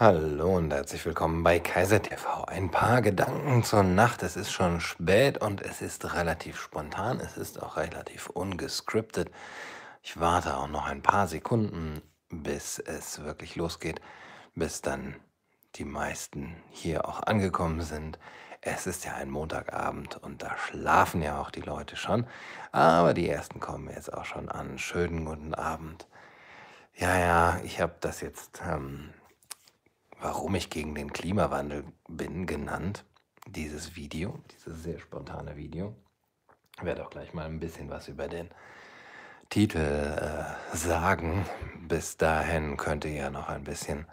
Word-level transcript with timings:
Hallo 0.00 0.56
und 0.56 0.72
herzlich 0.72 1.04
willkommen 1.04 1.42
bei 1.42 1.60
Kaiser 1.60 2.00
TV. 2.00 2.44
Ein 2.46 2.70
paar 2.70 3.02
Gedanken 3.02 3.62
zur 3.62 3.82
Nacht. 3.82 4.22
Es 4.22 4.34
ist 4.34 4.50
schon 4.50 4.80
spät 4.80 5.36
und 5.42 5.60
es 5.60 5.82
ist 5.82 6.14
relativ 6.14 6.58
spontan. 6.58 7.20
Es 7.20 7.36
ist 7.36 7.62
auch 7.62 7.76
relativ 7.76 8.30
ungescriptet. 8.30 9.30
Ich 10.02 10.18
warte 10.18 10.56
auch 10.56 10.68
noch 10.68 10.86
ein 10.86 11.02
paar 11.02 11.28
Sekunden, 11.28 12.00
bis 12.30 12.78
es 12.78 13.22
wirklich 13.22 13.56
losgeht, 13.56 14.00
bis 14.54 14.80
dann 14.80 15.16
die 15.74 15.84
meisten 15.84 16.56
hier 16.70 17.06
auch 17.06 17.22
angekommen 17.24 17.82
sind. 17.82 18.18
Es 18.62 18.86
ist 18.86 19.04
ja 19.04 19.16
ein 19.16 19.28
Montagabend 19.28 20.16
und 20.16 20.42
da 20.42 20.56
schlafen 20.56 21.20
ja 21.20 21.38
auch 21.38 21.50
die 21.50 21.60
Leute 21.60 21.96
schon. 21.96 22.26
Aber 22.72 23.12
die 23.12 23.28
ersten 23.28 23.60
kommen 23.60 23.90
jetzt 23.90 24.14
auch 24.14 24.24
schon 24.24 24.48
an. 24.48 24.78
Schönen 24.78 25.26
guten 25.26 25.52
Abend. 25.52 26.06
Ja, 26.94 27.18
ja, 27.18 27.60
ich 27.64 27.82
habe 27.82 27.96
das 28.00 28.22
jetzt 28.22 28.62
ähm, 28.66 29.10
Warum 30.22 30.54
ich 30.54 30.68
gegen 30.68 30.94
den 30.94 31.14
Klimawandel 31.14 31.84
bin 32.06 32.46
genannt, 32.46 33.04
dieses 33.46 33.96
Video, 33.96 34.38
dieses 34.52 34.82
sehr 34.82 34.98
spontane 34.98 35.56
Video. 35.56 35.96
Ich 36.76 36.84
werde 36.84 37.06
auch 37.06 37.10
gleich 37.10 37.32
mal 37.32 37.46
ein 37.46 37.58
bisschen 37.58 37.88
was 37.88 38.06
über 38.08 38.28
den 38.28 38.50
Titel 39.48 39.78
äh, 39.78 40.76
sagen. 40.76 41.46
Bis 41.88 42.18
dahin 42.18 42.76
könnt 42.76 43.06
ihr 43.06 43.12
ja 43.12 43.30
noch 43.30 43.48
ein 43.48 43.64
bisschen 43.64 44.04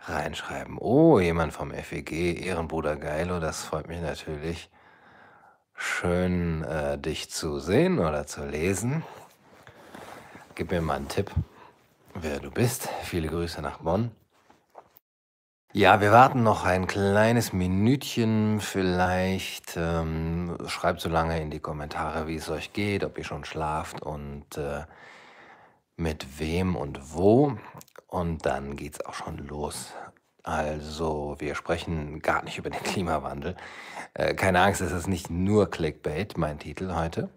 reinschreiben. 0.00 0.76
Oh, 0.76 1.18
jemand 1.18 1.54
vom 1.54 1.70
FEG, 1.70 2.44
Ehrenbruder 2.44 2.96
Geilo, 2.96 3.40
das 3.40 3.64
freut 3.64 3.88
mich 3.88 4.02
natürlich. 4.02 4.70
Schön, 5.74 6.64
äh, 6.64 6.98
dich 6.98 7.30
zu 7.30 7.60
sehen 7.60 7.98
oder 7.98 8.26
zu 8.26 8.44
lesen. 8.44 9.02
Gib 10.54 10.70
mir 10.70 10.82
mal 10.82 10.96
einen 10.96 11.08
Tipp, 11.08 11.30
wer 12.12 12.40
du 12.40 12.50
bist. 12.50 12.90
Viele 13.04 13.28
Grüße 13.28 13.62
nach 13.62 13.78
Bonn. 13.78 14.10
Ja, 15.76 16.00
wir 16.00 16.12
warten 16.12 16.44
noch 16.44 16.64
ein 16.64 16.86
kleines 16.86 17.52
Minütchen 17.52 18.60
vielleicht. 18.60 19.76
Ähm, 19.76 20.56
schreibt 20.68 21.00
so 21.00 21.08
lange 21.08 21.40
in 21.42 21.50
die 21.50 21.58
Kommentare, 21.58 22.28
wie 22.28 22.36
es 22.36 22.48
euch 22.48 22.72
geht, 22.72 23.02
ob 23.02 23.18
ihr 23.18 23.24
schon 23.24 23.44
schlaft 23.44 24.00
und 24.00 24.56
äh, 24.56 24.84
mit 25.96 26.38
wem 26.38 26.76
und 26.76 27.12
wo. 27.12 27.58
Und 28.06 28.46
dann 28.46 28.76
geht's 28.76 29.04
auch 29.04 29.14
schon 29.14 29.38
los. 29.38 29.92
Also, 30.44 31.34
wir 31.40 31.56
sprechen 31.56 32.20
gar 32.20 32.44
nicht 32.44 32.56
über 32.56 32.70
den 32.70 32.82
Klimawandel. 32.84 33.56
Äh, 34.14 34.34
keine 34.34 34.60
Angst, 34.60 34.80
es 34.80 34.92
ist 34.92 35.08
nicht 35.08 35.28
nur 35.28 35.68
Clickbait, 35.68 36.38
mein 36.38 36.60
Titel 36.60 36.94
heute. 36.94 37.30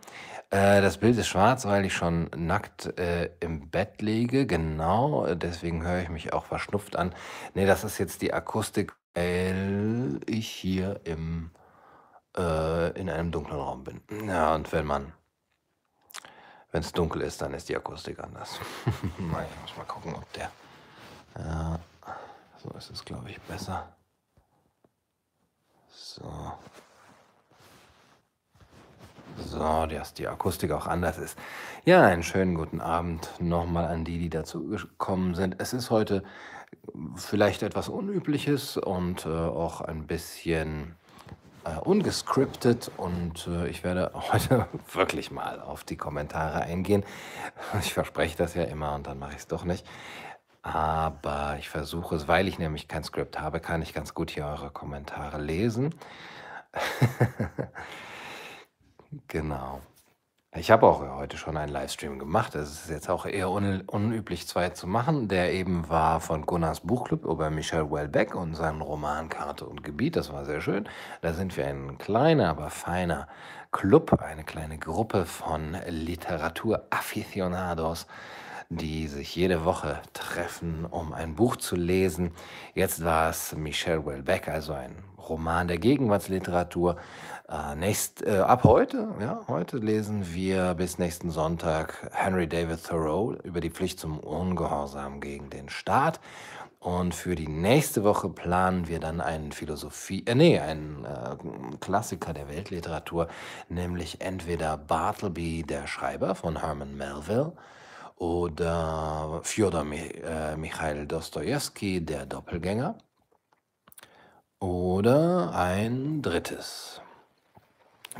Äh, 0.49 0.81
das 0.81 0.97
Bild 0.97 1.17
ist 1.17 1.27
schwarz, 1.27 1.65
weil 1.65 1.85
ich 1.85 1.93
schon 1.93 2.29
nackt 2.35 2.97
äh, 2.97 3.31
im 3.41 3.69
Bett 3.69 4.01
liege. 4.01 4.45
Genau, 4.45 5.33
deswegen 5.35 5.83
höre 5.83 6.01
ich 6.01 6.09
mich 6.09 6.33
auch 6.33 6.45
verschnupft 6.45 6.95
an. 6.95 7.13
Nee, 7.53 7.65
das 7.65 7.83
ist 7.83 7.97
jetzt 7.97 8.21
die 8.21 8.33
Akustik, 8.33 8.95
weil 9.13 10.21
ich 10.25 10.49
hier 10.49 11.01
im, 11.03 11.51
äh, 12.37 12.91
in 12.99 13.09
einem 13.09 13.31
dunklen 13.31 13.59
Raum 13.59 13.83
bin. 13.83 14.01
Ja, 14.27 14.55
und 14.55 14.71
wenn 14.71 14.85
man, 14.85 15.11
wenn 16.71 16.81
es 16.81 16.93
dunkel 16.93 17.23
ist, 17.23 17.41
dann 17.41 17.53
ist 17.53 17.67
die 17.67 17.75
Akustik 17.75 18.19
anders. 18.19 18.59
naja, 19.17 19.47
muss 19.61 19.75
mal 19.75 19.83
gucken, 19.85 20.15
ob 20.15 20.31
der. 20.33 20.49
Ja, 21.37 21.79
so 22.63 22.69
ist 22.77 22.89
es, 22.89 23.03
glaube 23.03 23.29
ich, 23.29 23.41
besser. 23.41 23.87
So. 25.89 26.53
So, 29.67 29.85
dass 29.85 30.13
die 30.13 30.29
Akustik 30.29 30.71
auch 30.71 30.87
anders 30.87 31.17
ist. 31.17 31.37
Ja, 31.83 32.05
einen 32.05 32.23
schönen 32.23 32.55
guten 32.55 32.79
Abend 32.79 33.29
nochmal 33.39 33.87
an 33.87 34.05
die, 34.05 34.17
die 34.17 34.29
dazu 34.29 34.65
gekommen 34.65 35.35
sind. 35.35 35.57
Es 35.59 35.73
ist 35.73 35.89
heute 35.89 36.23
vielleicht 37.17 37.63
etwas 37.63 37.89
Unübliches 37.89 38.77
und 38.77 39.25
äh, 39.25 39.29
auch 39.29 39.81
ein 39.81 40.07
bisschen 40.07 40.95
äh, 41.65 41.77
ungescriptet 41.79 42.91
und 42.95 43.45
äh, 43.47 43.67
ich 43.67 43.83
werde 43.83 44.11
heute 44.31 44.67
wirklich 44.93 45.31
mal 45.31 45.59
auf 45.59 45.83
die 45.83 45.97
Kommentare 45.97 46.61
eingehen. 46.61 47.03
Ich 47.81 47.93
verspreche 47.93 48.37
das 48.37 48.53
ja 48.53 48.63
immer 48.63 48.95
und 48.95 49.05
dann 49.05 49.19
mache 49.19 49.31
ich 49.31 49.39
es 49.39 49.47
doch 49.47 49.65
nicht. 49.65 49.85
Aber 50.61 51.57
ich 51.59 51.67
versuche 51.67 52.15
es, 52.15 52.29
weil 52.29 52.47
ich 52.47 52.57
nämlich 52.57 52.87
kein 52.87 53.03
Skript 53.03 53.37
habe, 53.41 53.59
kann 53.59 53.81
ich 53.81 53.93
ganz 53.93 54.13
gut 54.13 54.31
hier 54.31 54.45
eure 54.45 54.69
Kommentare 54.69 55.41
lesen. 55.41 55.93
Genau. 59.27 59.81
Ich 60.55 60.71
habe 60.71 60.87
auch 60.87 61.01
heute 61.17 61.37
schon 61.37 61.55
einen 61.55 61.71
Livestream 61.71 62.19
gemacht. 62.19 62.55
Es 62.55 62.71
ist 62.71 62.89
jetzt 62.89 63.09
auch 63.09 63.25
eher 63.25 63.51
un 63.51 63.81
unüblich, 63.81 64.47
zwei 64.47 64.69
zu 64.69 64.87
machen. 64.87 65.27
Der 65.27 65.53
eben 65.53 65.87
war 65.89 66.19
von 66.19 66.45
Gunnars 66.45 66.79
Buchclub 66.81 67.25
über 67.25 67.49
Michel 67.49 67.91
Welbeck 67.91 68.33
und 68.33 68.55
seinen 68.55 68.81
Roman 68.81 69.29
Karte 69.29 69.65
und 69.65 69.83
Gebiet. 69.83 70.15
Das 70.15 70.33
war 70.33 70.45
sehr 70.45 70.61
schön. 70.61 70.89
Da 71.21 71.33
sind 71.33 71.55
wir 71.57 71.67
ein 71.67 71.97
kleiner, 71.97 72.49
aber 72.49 72.69
feiner 72.69 73.27
Club, 73.71 74.21
eine 74.21 74.43
kleine 74.43 74.77
Gruppe 74.79 75.25
von 75.25 75.77
Literaturaficionados, 75.87 78.07
die 78.69 79.07
sich 79.07 79.35
jede 79.35 79.63
Woche 79.63 80.01
treffen, 80.13 80.85
um 80.85 81.13
ein 81.13 81.35
Buch 81.35 81.55
zu 81.55 81.75
lesen. 81.75 82.31
Jetzt 82.73 83.03
war 83.03 83.29
es 83.29 83.55
Michel 83.55 84.05
Welbeck, 84.05 84.47
also 84.49 84.73
ein 84.73 84.95
Roman 85.17 85.67
der 85.67 85.77
Gegenwartsliteratur. 85.77 86.97
Äh, 87.49 87.75
nächst, 87.75 88.25
äh, 88.25 88.39
ab 88.39 88.63
heute, 88.65 89.07
ja, 89.21 89.41
heute 89.47 89.77
lesen 89.77 90.33
wir 90.33 90.73
bis 90.73 90.97
nächsten 90.97 91.31
Sonntag 91.31 92.09
Henry 92.13 92.47
David 92.47 92.83
Thoreau 92.85 93.33
über 93.43 93.61
die 93.61 93.69
Pflicht 93.69 93.99
zum 93.99 94.19
Ungehorsam 94.19 95.21
gegen 95.21 95.49
den 95.49 95.69
Staat. 95.69 96.19
Und 96.79 97.15
für 97.15 97.35
die 97.35 97.47
nächste 97.47 98.03
Woche 98.03 98.29
planen 98.29 98.87
wir 98.87 98.99
dann 98.99 99.19
einen 99.19 99.51
Philosophie, 99.51 100.23
äh, 100.25 100.35
nee, 100.35 100.59
einen 100.59 101.05
äh, 101.05 101.77
Klassiker 101.79 102.33
der 102.33 102.49
Weltliteratur, 102.49 103.29
nämlich 103.69 104.21
entweder 104.21 104.77
Bartleby, 104.77 105.63
der 105.63 105.87
Schreiber 105.87 106.35
von 106.35 106.61
Herman 106.61 106.95
Melville, 106.95 107.53
oder 108.17 109.41
Fyodor 109.43 109.85
äh, 109.93 110.57
Michail 110.57 111.07
Dostoevsky, 111.07 112.03
der 112.03 112.25
Doppelgänger, 112.25 112.97
oder 114.59 115.53
ein 115.53 116.21
drittes 116.21 117.01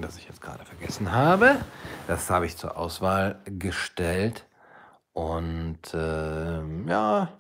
das 0.01 0.17
ich 0.17 0.27
jetzt 0.27 0.41
gerade 0.41 0.63
vergessen 0.65 1.11
habe. 1.11 1.57
Das 2.07 2.29
habe 2.29 2.45
ich 2.45 2.57
zur 2.57 2.77
Auswahl 2.77 3.39
gestellt. 3.45 4.45
Und 5.13 5.93
äh, 5.93 6.61
ja, 6.87 7.36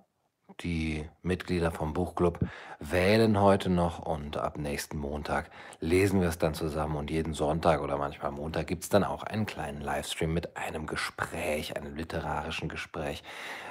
die 0.61 1.07
Mitglieder 1.21 1.71
vom 1.71 1.93
Buchclub 1.93 2.39
wählen 2.79 3.39
heute 3.39 3.69
noch 3.69 3.99
und 3.99 4.37
ab 4.37 4.57
nächsten 4.57 4.97
Montag 4.97 5.49
lesen 5.79 6.21
wir 6.21 6.29
es 6.29 6.37
dann 6.37 6.53
zusammen 6.53 6.95
und 6.95 7.11
jeden 7.11 7.33
Sonntag 7.33 7.81
oder 7.81 7.97
manchmal 7.97 8.31
Montag 8.31 8.67
gibt 8.67 8.83
es 8.83 8.89
dann 8.89 9.03
auch 9.03 9.23
einen 9.23 9.45
kleinen 9.45 9.81
Livestream 9.81 10.33
mit 10.33 10.57
einem 10.57 10.87
Gespräch, 10.87 11.77
einem 11.77 11.95
literarischen 11.95 12.69
Gespräch, 12.69 13.23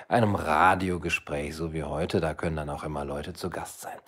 einem 0.08 0.34
Radiogespräch, 0.34 1.56
so 1.56 1.72
wie 1.72 1.84
heute. 1.84 2.20
Da 2.20 2.34
können 2.34 2.56
dann 2.56 2.70
auch 2.70 2.84
immer 2.84 3.04
Leute 3.04 3.32
zu 3.32 3.50
Gast 3.50 3.80
sein. 3.80 3.98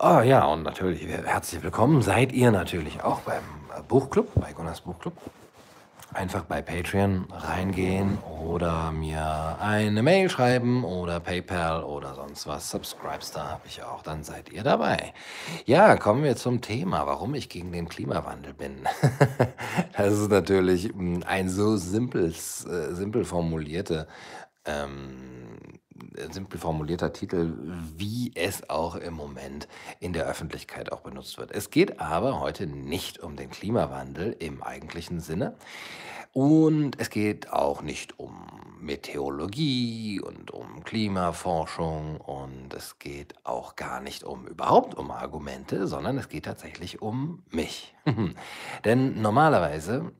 Oh 0.00 0.20
ja, 0.20 0.44
und 0.46 0.64
natürlich 0.64 1.06
herzlich 1.06 1.62
willkommen 1.62 2.02
seid 2.02 2.32
ihr 2.32 2.50
natürlich 2.50 3.02
auch 3.02 3.20
beim 3.20 3.44
Buchclub, 3.88 4.28
bei 4.34 4.52
Gunnars 4.52 4.80
Buchclub. 4.80 5.14
Einfach 6.14 6.44
bei 6.44 6.62
Patreon 6.62 7.26
reingehen 7.30 8.18
oder 8.40 8.92
mir 8.92 9.58
eine 9.60 10.02
Mail 10.02 10.30
schreiben 10.30 10.84
oder 10.84 11.18
PayPal 11.18 11.82
oder 11.82 12.14
sonst 12.14 12.46
was. 12.46 12.70
Subscribestar 12.70 13.50
habe 13.50 13.66
ich 13.66 13.82
auch, 13.82 14.02
dann 14.02 14.22
seid 14.22 14.52
ihr 14.52 14.62
dabei. 14.62 15.12
Ja, 15.66 15.96
kommen 15.96 16.22
wir 16.22 16.36
zum 16.36 16.60
Thema, 16.60 17.06
warum 17.06 17.34
ich 17.34 17.48
gegen 17.48 17.72
den 17.72 17.88
Klimawandel 17.88 18.54
bin. 18.54 18.84
das 19.96 20.12
ist 20.12 20.30
natürlich 20.30 20.84
hm, 20.84 21.24
ein 21.26 21.48
so 21.48 21.76
simples, 21.76 22.64
äh, 22.64 22.94
simpel 22.94 23.24
formulierte 23.24 24.06
ähm, 24.66 25.43
simpel 26.30 26.58
formulierter 26.58 27.12
Titel, 27.12 27.54
wie 27.96 28.32
es 28.34 28.68
auch 28.68 28.96
im 28.96 29.14
Moment 29.14 29.68
in 30.00 30.12
der 30.12 30.26
Öffentlichkeit 30.26 30.92
auch 30.92 31.00
benutzt 31.00 31.38
wird. 31.38 31.50
Es 31.50 31.70
geht 31.70 32.00
aber 32.00 32.40
heute 32.40 32.66
nicht 32.66 33.20
um 33.20 33.36
den 33.36 33.50
Klimawandel 33.50 34.34
im 34.38 34.62
eigentlichen 34.62 35.20
Sinne. 35.20 35.56
Und 36.32 37.00
es 37.00 37.10
geht 37.10 37.52
auch 37.52 37.80
nicht 37.80 38.18
um 38.18 38.34
Meteorologie 38.80 40.20
und 40.20 40.50
um 40.50 40.82
Klimaforschung 40.82 42.20
und 42.20 42.74
es 42.74 42.98
geht 42.98 43.34
auch 43.44 43.76
gar 43.76 44.00
nicht 44.00 44.24
um 44.24 44.48
überhaupt 44.48 44.96
um 44.96 45.12
Argumente, 45.12 45.86
sondern 45.86 46.18
es 46.18 46.28
geht 46.28 46.46
tatsächlich 46.46 47.00
um 47.00 47.44
mich. 47.50 47.94
Denn 48.84 49.22
normalerweise 49.22 50.10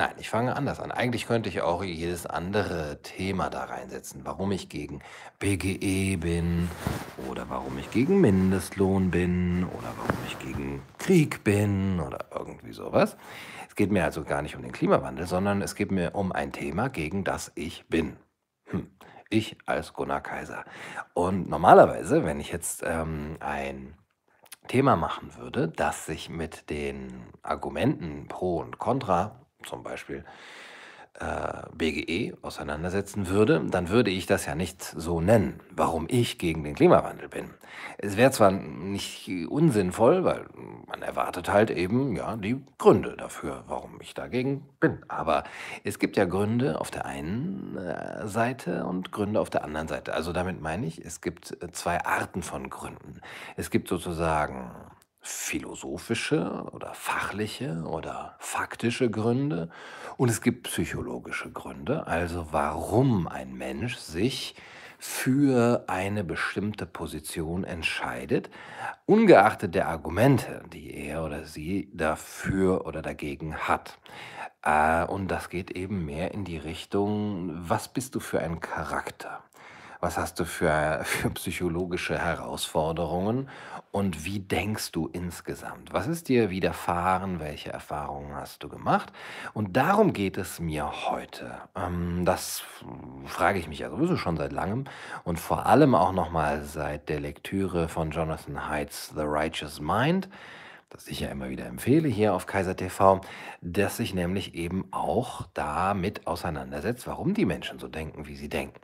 Nein, 0.00 0.14
ich 0.16 0.30
fange 0.30 0.56
anders 0.56 0.80
an. 0.80 0.92
Eigentlich 0.92 1.26
könnte 1.26 1.50
ich 1.50 1.60
auch 1.60 1.84
jedes 1.84 2.24
andere 2.24 3.02
Thema 3.02 3.50
da 3.50 3.64
reinsetzen. 3.64 4.22
Warum 4.24 4.50
ich 4.50 4.70
gegen 4.70 5.02
BGE 5.40 6.16
bin 6.16 6.70
oder 7.28 7.50
warum 7.50 7.76
ich 7.76 7.90
gegen 7.90 8.18
Mindestlohn 8.18 9.10
bin 9.10 9.64
oder 9.64 9.92
warum 9.98 10.16
ich 10.26 10.38
gegen 10.38 10.80
Krieg 10.96 11.44
bin 11.44 12.00
oder 12.00 12.20
irgendwie 12.34 12.72
sowas. 12.72 13.18
Es 13.68 13.74
geht 13.74 13.92
mir 13.92 14.04
also 14.04 14.24
gar 14.24 14.40
nicht 14.40 14.56
um 14.56 14.62
den 14.62 14.72
Klimawandel, 14.72 15.26
sondern 15.26 15.60
es 15.60 15.74
geht 15.74 15.92
mir 15.92 16.14
um 16.14 16.32
ein 16.32 16.50
Thema, 16.50 16.88
gegen 16.88 17.22
das 17.22 17.52
ich 17.54 17.84
bin. 17.88 18.16
Hm. 18.68 18.90
Ich 19.28 19.58
als 19.66 19.92
Gunnar 19.92 20.22
Kaiser. 20.22 20.64
Und 21.12 21.50
normalerweise, 21.50 22.24
wenn 22.24 22.40
ich 22.40 22.50
jetzt 22.50 22.82
ähm, 22.86 23.36
ein 23.40 23.98
Thema 24.66 24.96
machen 24.96 25.36
würde, 25.36 25.68
das 25.68 26.06
sich 26.06 26.30
mit 26.30 26.70
den 26.70 27.24
Argumenten 27.42 28.28
pro 28.28 28.60
und 28.60 28.78
contra, 28.78 29.36
zum 29.64 29.82
Beispiel 29.82 30.24
äh, 31.18 31.62
BGE 31.74 32.36
auseinandersetzen 32.40 33.28
würde, 33.28 33.62
dann 33.68 33.88
würde 33.88 34.10
ich 34.10 34.26
das 34.26 34.46
ja 34.46 34.54
nicht 34.54 34.82
so 34.82 35.20
nennen, 35.20 35.60
warum 35.70 36.06
ich 36.08 36.38
gegen 36.38 36.64
den 36.64 36.74
Klimawandel 36.74 37.28
bin. 37.28 37.50
Es 37.98 38.16
wäre 38.16 38.30
zwar 38.30 38.50
nicht 38.50 39.28
unsinnvoll, 39.48 40.24
weil 40.24 40.46
man 40.86 41.02
erwartet 41.02 41.52
halt 41.52 41.70
eben 41.70 42.16
ja 42.16 42.36
die 42.36 42.60
Gründe 42.78 43.16
dafür, 43.16 43.64
warum 43.66 44.00
ich 44.00 44.14
dagegen 44.14 44.66
bin. 44.80 45.00
Aber 45.08 45.44
es 45.84 45.98
gibt 45.98 46.16
ja 46.16 46.24
Gründe 46.24 46.80
auf 46.80 46.90
der 46.90 47.04
einen 47.04 47.76
äh, 47.76 48.26
Seite 48.26 48.86
und 48.86 49.12
Gründe 49.12 49.40
auf 49.40 49.50
der 49.50 49.64
anderen 49.64 49.88
Seite. 49.88 50.14
Also 50.14 50.32
damit 50.32 50.62
meine 50.62 50.86
ich, 50.86 51.04
es 51.04 51.20
gibt 51.20 51.56
zwei 51.72 52.04
Arten 52.04 52.42
von 52.42 52.70
Gründen. 52.70 53.20
Es 53.56 53.70
gibt 53.70 53.88
sozusagen 53.88 54.70
philosophische 55.20 56.64
oder 56.72 56.94
fachliche 56.94 57.82
oder 57.84 58.36
faktische 58.38 59.10
Gründe 59.10 59.68
und 60.16 60.30
es 60.30 60.40
gibt 60.40 60.64
psychologische 60.64 61.50
Gründe, 61.50 62.06
also 62.06 62.48
warum 62.50 63.28
ein 63.28 63.54
Mensch 63.54 63.96
sich 63.96 64.54
für 64.98 65.84
eine 65.86 66.24
bestimmte 66.24 66.84
Position 66.84 67.64
entscheidet, 67.64 68.50
ungeachtet 69.06 69.74
der 69.74 69.88
Argumente, 69.88 70.62
die 70.72 70.94
er 70.94 71.24
oder 71.24 71.46
sie 71.46 71.90
dafür 71.94 72.86
oder 72.86 73.00
dagegen 73.00 73.56
hat. 73.56 73.98
Äh, 74.62 75.04
und 75.04 75.28
das 75.28 75.48
geht 75.48 75.70
eben 75.70 76.04
mehr 76.04 76.34
in 76.34 76.44
die 76.44 76.58
Richtung, 76.58 77.50
was 77.66 77.88
bist 77.88 78.14
du 78.14 78.20
für 78.20 78.40
ein 78.40 78.60
Charakter? 78.60 79.42
Was 80.00 80.16
hast 80.16 80.40
du 80.40 80.46
für, 80.46 81.00
für 81.04 81.30
psychologische 81.30 82.18
Herausforderungen 82.18 83.48
und 83.92 84.24
wie 84.24 84.40
denkst 84.40 84.92
du 84.92 85.08
insgesamt? 85.08 85.92
Was 85.92 86.06
ist 86.06 86.28
dir 86.28 86.48
widerfahren? 86.48 87.38
Welche 87.38 87.70
Erfahrungen 87.70 88.34
hast 88.34 88.62
du 88.62 88.68
gemacht? 88.68 89.12
Und 89.52 89.76
darum 89.76 90.12
geht 90.12 90.38
es 90.38 90.58
mir 90.58 90.90
heute. 91.10 91.58
Ähm, 91.76 92.24
das 92.24 92.62
frage 93.26 93.58
ich 93.58 93.68
mich 93.68 93.80
ja 93.80 93.90
sowieso 93.90 94.16
schon 94.16 94.36
seit 94.36 94.52
langem 94.52 94.84
und 95.24 95.38
vor 95.38 95.66
allem 95.66 95.94
auch 95.94 96.12
nochmal 96.12 96.62
seit 96.64 97.08
der 97.08 97.20
Lektüre 97.20 97.88
von 97.88 98.10
Jonathan 98.10 98.68
Haidt's 98.68 99.12
The 99.14 99.24
Righteous 99.24 99.80
Mind 99.80 100.28
das 100.90 101.08
ich 101.08 101.20
ja 101.20 101.28
immer 101.28 101.48
wieder 101.48 101.66
empfehle 101.66 102.08
hier 102.08 102.34
auf 102.34 102.46
Kaiser 102.46 102.76
TV, 102.76 103.20
das 103.62 103.96
sich 103.96 104.12
nämlich 104.12 104.54
eben 104.54 104.84
auch 104.90 105.46
damit 105.54 106.26
auseinandersetzt, 106.26 107.06
warum 107.06 107.32
die 107.32 107.46
Menschen 107.46 107.78
so 107.78 107.88
denken, 107.88 108.26
wie 108.26 108.36
sie 108.36 108.48
denken. 108.48 108.80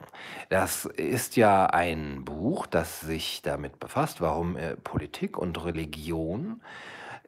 Das 0.49 0.87
ist 0.87 1.37
ja 1.37 1.67
ein 1.67 2.25
Buch, 2.25 2.67
das 2.67 3.01
sich 3.01 3.43
damit 3.43 3.79
befasst, 3.81 4.21
warum 4.21 4.57
äh, 4.57 4.77
Politik 4.77 5.37
und 5.37 5.63
Religion 5.65 6.63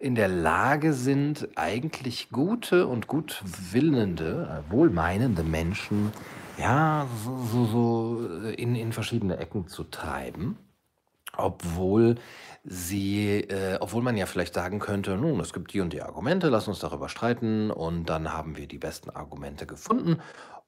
in 0.00 0.14
der 0.14 0.28
Lage 0.28 0.92
sind, 0.92 1.48
eigentlich 1.56 2.30
gute 2.30 2.86
und 2.86 3.08
gutwillende, 3.08 4.64
äh, 4.68 4.72
wohlmeinende 4.72 5.42
Menschen 5.42 6.12
ja, 6.58 7.06
so, 7.24 7.36
so, 7.36 7.64
so 7.66 8.48
in, 8.50 8.74
in 8.74 8.92
verschiedene 8.92 9.38
Ecken 9.38 9.68
zu 9.68 9.84
treiben, 9.84 10.58
obwohl 11.36 12.16
sie, 12.68 13.40
äh, 13.40 13.78
obwohl 13.80 14.02
man 14.02 14.16
ja 14.16 14.26
vielleicht 14.26 14.54
sagen 14.54 14.78
könnte, 14.78 15.16
nun, 15.16 15.40
es 15.40 15.52
gibt 15.52 15.72
die 15.72 15.80
und 15.80 15.92
die 15.92 16.02
Argumente, 16.02 16.48
lass 16.48 16.68
uns 16.68 16.78
darüber 16.80 17.08
streiten 17.08 17.70
und 17.70 18.04
dann 18.06 18.32
haben 18.32 18.56
wir 18.56 18.66
die 18.66 18.78
besten 18.78 19.10
Argumente 19.10 19.66
gefunden 19.66 20.18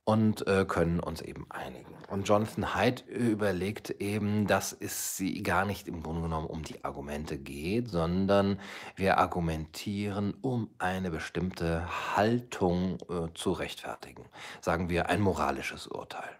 und 0.05 0.47
äh, 0.47 0.64
können 0.64 0.99
uns 0.99 1.20
eben 1.20 1.47
einigen. 1.50 1.94
Und 2.08 2.26
Jonathan 2.26 2.75
Haidt 2.75 3.06
überlegt 3.06 3.91
eben, 3.91 4.47
dass 4.47 4.73
es 4.73 5.17
sie 5.17 5.43
gar 5.43 5.64
nicht 5.64 5.87
im 5.87 6.02
Grunde 6.02 6.23
genommen 6.23 6.47
um 6.47 6.62
die 6.62 6.82
Argumente 6.85 7.38
geht, 7.38 7.88
sondern 7.88 8.58
wir 8.96 9.19
argumentieren, 9.19 10.35
um 10.41 10.70
eine 10.79 11.11
bestimmte 11.11 11.87
Haltung 12.17 12.99
äh, 13.08 13.32
zu 13.35 13.53
rechtfertigen. 13.53 14.25
Sagen 14.61 14.88
wir 14.88 15.08
ein 15.08 15.20
moralisches 15.20 15.87
Urteil. 15.87 16.39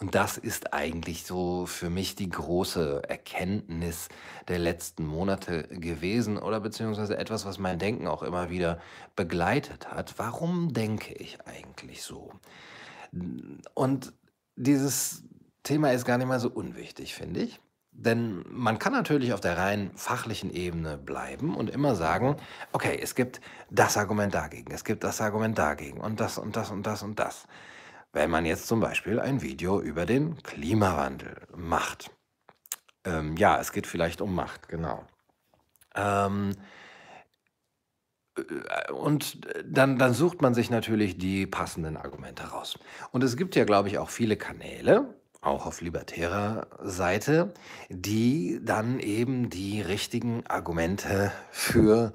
Und 0.00 0.14
das 0.14 0.38
ist 0.38 0.72
eigentlich 0.72 1.24
so 1.24 1.66
für 1.66 1.90
mich 1.90 2.16
die 2.16 2.28
große 2.28 3.02
Erkenntnis 3.08 4.08
der 4.48 4.58
letzten 4.58 5.06
Monate 5.06 5.64
gewesen 5.68 6.38
oder 6.38 6.60
beziehungsweise 6.60 7.16
etwas, 7.16 7.44
was 7.46 7.58
mein 7.58 7.78
Denken 7.78 8.06
auch 8.06 8.22
immer 8.22 8.50
wieder 8.50 8.80
begleitet 9.16 9.90
hat. 9.90 10.14
Warum 10.16 10.72
denke 10.72 11.14
ich 11.14 11.38
eigentlich 11.46 12.02
so? 12.02 12.32
Und 13.74 14.12
dieses 14.56 15.22
Thema 15.62 15.92
ist 15.92 16.04
gar 16.04 16.18
nicht 16.18 16.26
mal 16.26 16.40
so 16.40 16.50
unwichtig, 16.50 17.14
finde 17.14 17.40
ich. 17.40 17.60
Denn 17.96 18.44
man 18.50 18.80
kann 18.80 18.92
natürlich 18.92 19.32
auf 19.32 19.40
der 19.40 19.56
rein 19.56 19.92
fachlichen 19.94 20.52
Ebene 20.52 20.98
bleiben 20.98 21.54
und 21.54 21.70
immer 21.70 21.94
sagen, 21.94 22.36
okay, 22.72 22.98
es 23.00 23.14
gibt 23.14 23.40
das 23.70 23.96
Argument 23.96 24.34
dagegen, 24.34 24.72
es 24.72 24.82
gibt 24.82 25.04
das 25.04 25.20
Argument 25.20 25.56
dagegen 25.56 26.00
und 26.00 26.18
das 26.18 26.36
und 26.36 26.56
das 26.56 26.72
und 26.72 26.84
das 26.84 27.04
und 27.04 27.20
das 27.20 27.46
wenn 28.14 28.30
man 28.30 28.46
jetzt 28.46 28.66
zum 28.68 28.80
Beispiel 28.80 29.20
ein 29.20 29.42
Video 29.42 29.80
über 29.80 30.06
den 30.06 30.42
Klimawandel 30.42 31.36
macht. 31.54 32.10
Ähm, 33.04 33.36
ja, 33.36 33.60
es 33.60 33.72
geht 33.72 33.86
vielleicht 33.86 34.20
um 34.20 34.34
Macht, 34.34 34.68
genau. 34.68 35.04
Ähm, 35.94 36.52
äh, 38.36 38.92
und 38.92 39.40
dann, 39.64 39.98
dann 39.98 40.14
sucht 40.14 40.40
man 40.40 40.54
sich 40.54 40.70
natürlich 40.70 41.18
die 41.18 41.46
passenden 41.46 41.96
Argumente 41.96 42.44
raus. 42.44 42.78
Und 43.10 43.24
es 43.24 43.36
gibt 43.36 43.56
ja, 43.56 43.64
glaube 43.64 43.88
ich, 43.88 43.98
auch 43.98 44.10
viele 44.10 44.36
Kanäle, 44.36 45.14
auch 45.40 45.66
auf 45.66 45.80
libertärer 45.80 46.68
Seite, 46.82 47.52
die 47.90 48.60
dann 48.62 49.00
eben 49.00 49.50
die 49.50 49.82
richtigen 49.82 50.46
Argumente 50.46 51.32
für 51.50 52.14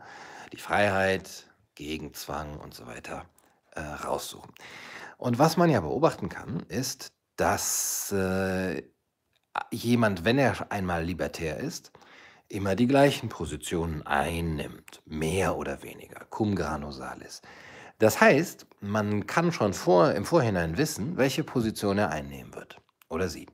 die 0.53 0.57
Freiheit, 0.57 1.45
Gegenzwang 1.75 2.57
und 2.57 2.73
so 2.73 2.87
weiter 2.87 3.25
äh, 3.75 3.81
raussuchen. 3.81 4.53
Und 5.19 5.37
was 5.37 5.57
man 5.57 5.69
ja 5.69 5.81
beobachten 5.81 6.29
kann, 6.29 6.61
ist, 6.69 7.11
dass 7.35 8.09
äh, 8.13 8.83
jemand, 9.69 10.23
wenn 10.23 10.37
er 10.37 10.71
einmal 10.71 11.03
libertär 11.03 11.57
ist, 11.57 11.91
immer 12.47 12.75
die 12.75 12.87
gleichen 12.87 13.27
Positionen 13.27 14.07
einnimmt, 14.07 15.01
mehr 15.05 15.57
oder 15.57 15.83
weniger, 15.83 16.25
cum 16.29 16.55
grano 16.55 16.91
salis. 16.91 17.41
Das 17.97 18.21
heißt, 18.21 18.65
man 18.79 19.27
kann 19.27 19.51
schon 19.51 19.73
vor, 19.73 20.13
im 20.13 20.23
Vorhinein 20.23 20.77
wissen, 20.77 21.17
welche 21.17 21.43
Position 21.43 21.97
er 21.97 22.11
einnehmen 22.11 22.55
wird 22.55 22.79
oder 23.09 23.27
sie. 23.27 23.47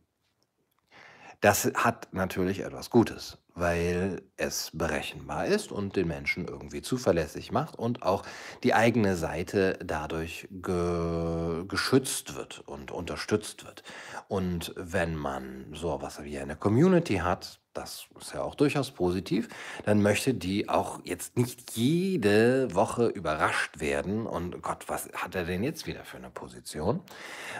Das 1.42 1.66
hat 1.74 2.10
natürlich 2.14 2.60
etwas 2.60 2.92
Gutes, 2.92 3.40
weil 3.56 4.22
es 4.36 4.70
berechenbar 4.74 5.48
ist 5.48 5.72
und 5.72 5.96
den 5.96 6.10
Menschen 6.10 6.46
irgendwie 6.48 6.82
zuverlässig 6.82 7.54
macht 7.54 7.76
und 7.80 8.04
auch 8.04 8.24
die 8.64 8.74
eigene 8.74 9.16
Seite 9.16 9.80
dadurch 9.84 10.48
ge 10.52 11.64
geschützt 11.68 12.36
wird 12.36 12.60
und 12.68 12.92
unterstützt 12.92 13.66
wird. 13.66 13.84
Und 14.28 14.74
wenn 14.76 15.16
man 15.16 15.68
so 15.74 16.02
was 16.02 16.22
wie 16.24 16.38
eine 16.38 16.58
Community 16.58 17.16
hat, 17.18 17.62
das 17.74 18.08
ist 18.20 18.34
ja 18.34 18.42
auch 18.42 18.56
durchaus 18.56 18.92
positiv, 18.92 19.50
dann 19.86 20.02
möchte 20.02 20.34
die 20.34 20.70
auch 20.70 21.00
jetzt 21.04 21.38
nicht 21.38 21.72
jede 21.76 22.74
Woche 22.74 23.08
überrascht 23.08 23.80
werden 23.80 24.26
und 24.26 24.62
Gott, 24.62 24.86
was 24.88 25.10
hat 25.14 25.36
er 25.36 25.46
denn 25.46 25.64
jetzt 25.64 25.88
wieder 25.88 26.04
für 26.04 26.18
eine 26.18 26.30
Position, 26.30 27.02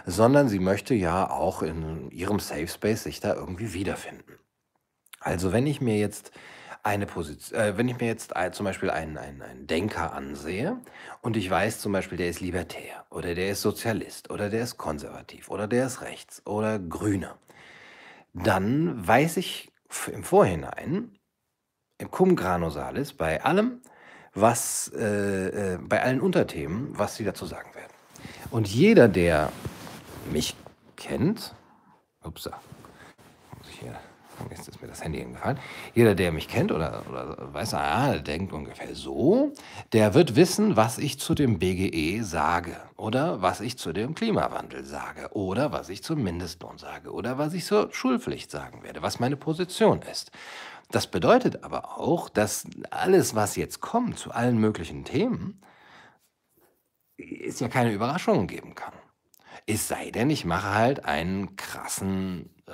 sondern 0.04 0.48
sie 0.48 0.58
möchte 0.58 0.94
ja 0.94 1.30
auch 1.30 1.62
in 1.62 2.10
ihrem 2.10 2.38
Safe 2.38 2.68
Space 2.68 3.04
sich 3.04 3.20
da 3.20 3.34
irgendwie 3.34 3.72
wiederfinden. 3.72 4.45
Also 5.26 5.52
wenn 5.52 5.66
ich 5.66 5.80
mir 5.80 5.98
jetzt 5.98 6.30
eine 6.84 7.04
Position, 7.04 7.60
äh, 7.60 7.76
wenn 7.76 7.88
ich 7.88 7.98
mir 7.98 8.06
jetzt 8.06 8.32
zum 8.52 8.64
Beispiel 8.64 8.90
einen, 8.90 9.18
einen, 9.18 9.42
einen 9.42 9.66
Denker 9.66 10.12
ansehe 10.12 10.76
und 11.20 11.36
ich 11.36 11.50
weiß 11.50 11.80
zum 11.80 11.90
Beispiel, 11.90 12.16
der 12.16 12.28
ist 12.28 12.38
libertär 12.38 13.04
oder 13.10 13.34
der 13.34 13.50
ist 13.50 13.60
Sozialist 13.60 14.30
oder 14.30 14.50
der 14.50 14.62
ist 14.62 14.78
konservativ 14.78 15.50
oder 15.50 15.66
der 15.66 15.86
ist 15.86 16.00
rechts 16.00 16.46
oder 16.46 16.78
grüner, 16.78 17.38
dann 18.34 19.04
weiß 19.04 19.38
ich 19.38 19.72
im 20.12 20.22
Vorhinein, 20.22 21.18
im 21.98 22.10
Cum 22.12 22.36
grano 22.36 22.70
salis, 22.70 23.12
bei 23.12 23.42
allem, 23.42 23.80
was, 24.32 24.92
äh, 24.94 25.74
äh, 25.74 25.78
bei 25.80 26.02
allen 26.02 26.20
Unterthemen, 26.20 26.96
was 26.96 27.16
sie 27.16 27.24
dazu 27.24 27.46
sagen 27.46 27.74
werden. 27.74 27.92
Und 28.52 28.68
jeder, 28.68 29.08
der 29.08 29.50
mich 30.30 30.54
kennt, 30.94 31.52
ups, 32.22 32.48
muss 33.58 33.68
ich 33.72 33.80
hier, 33.80 33.98
jetzt 34.50 34.68
ist 34.68 34.80
mir 34.80 34.88
das 34.88 35.02
Handy 35.02 35.18
hingefallen, 35.18 35.58
jeder, 35.94 36.14
der 36.14 36.32
mich 36.32 36.48
kennt 36.48 36.72
oder, 36.72 37.02
oder 37.08 37.52
weiß, 37.52 37.74
ah, 37.74 38.18
denkt 38.18 38.52
ungefähr 38.52 38.94
so, 38.94 39.52
der 39.92 40.14
wird 40.14 40.36
wissen, 40.36 40.76
was 40.76 40.98
ich 40.98 41.18
zu 41.18 41.34
dem 41.34 41.58
BGE 41.58 42.22
sage 42.22 42.76
oder 42.96 43.42
was 43.42 43.60
ich 43.60 43.78
zu 43.78 43.92
dem 43.92 44.14
Klimawandel 44.14 44.84
sage 44.84 45.28
oder 45.32 45.72
was 45.72 45.88
ich 45.88 46.02
zum 46.02 46.22
Mindestlohn 46.22 46.78
sage 46.78 47.12
oder 47.12 47.38
was 47.38 47.54
ich 47.54 47.64
zur 47.64 47.92
Schulpflicht 47.92 48.50
sagen 48.50 48.82
werde, 48.82 49.02
was 49.02 49.20
meine 49.20 49.36
Position 49.36 50.02
ist. 50.02 50.30
Das 50.90 51.08
bedeutet 51.08 51.64
aber 51.64 51.98
auch, 51.98 52.28
dass 52.28 52.66
alles, 52.90 53.34
was 53.34 53.56
jetzt 53.56 53.80
kommt 53.80 54.18
zu 54.18 54.30
allen 54.30 54.58
möglichen 54.58 55.04
Themen, 55.04 55.60
es 57.18 57.60
ja 57.60 57.68
keine 57.68 57.92
Überraschungen 57.92 58.46
geben 58.46 58.74
kann. 58.74 58.92
Es 59.66 59.88
sei 59.88 60.10
denn, 60.10 60.30
ich 60.30 60.44
mache 60.44 60.74
halt 60.74 61.04
einen 61.04 61.56
krassen 61.56 62.50
äh, 62.66 62.72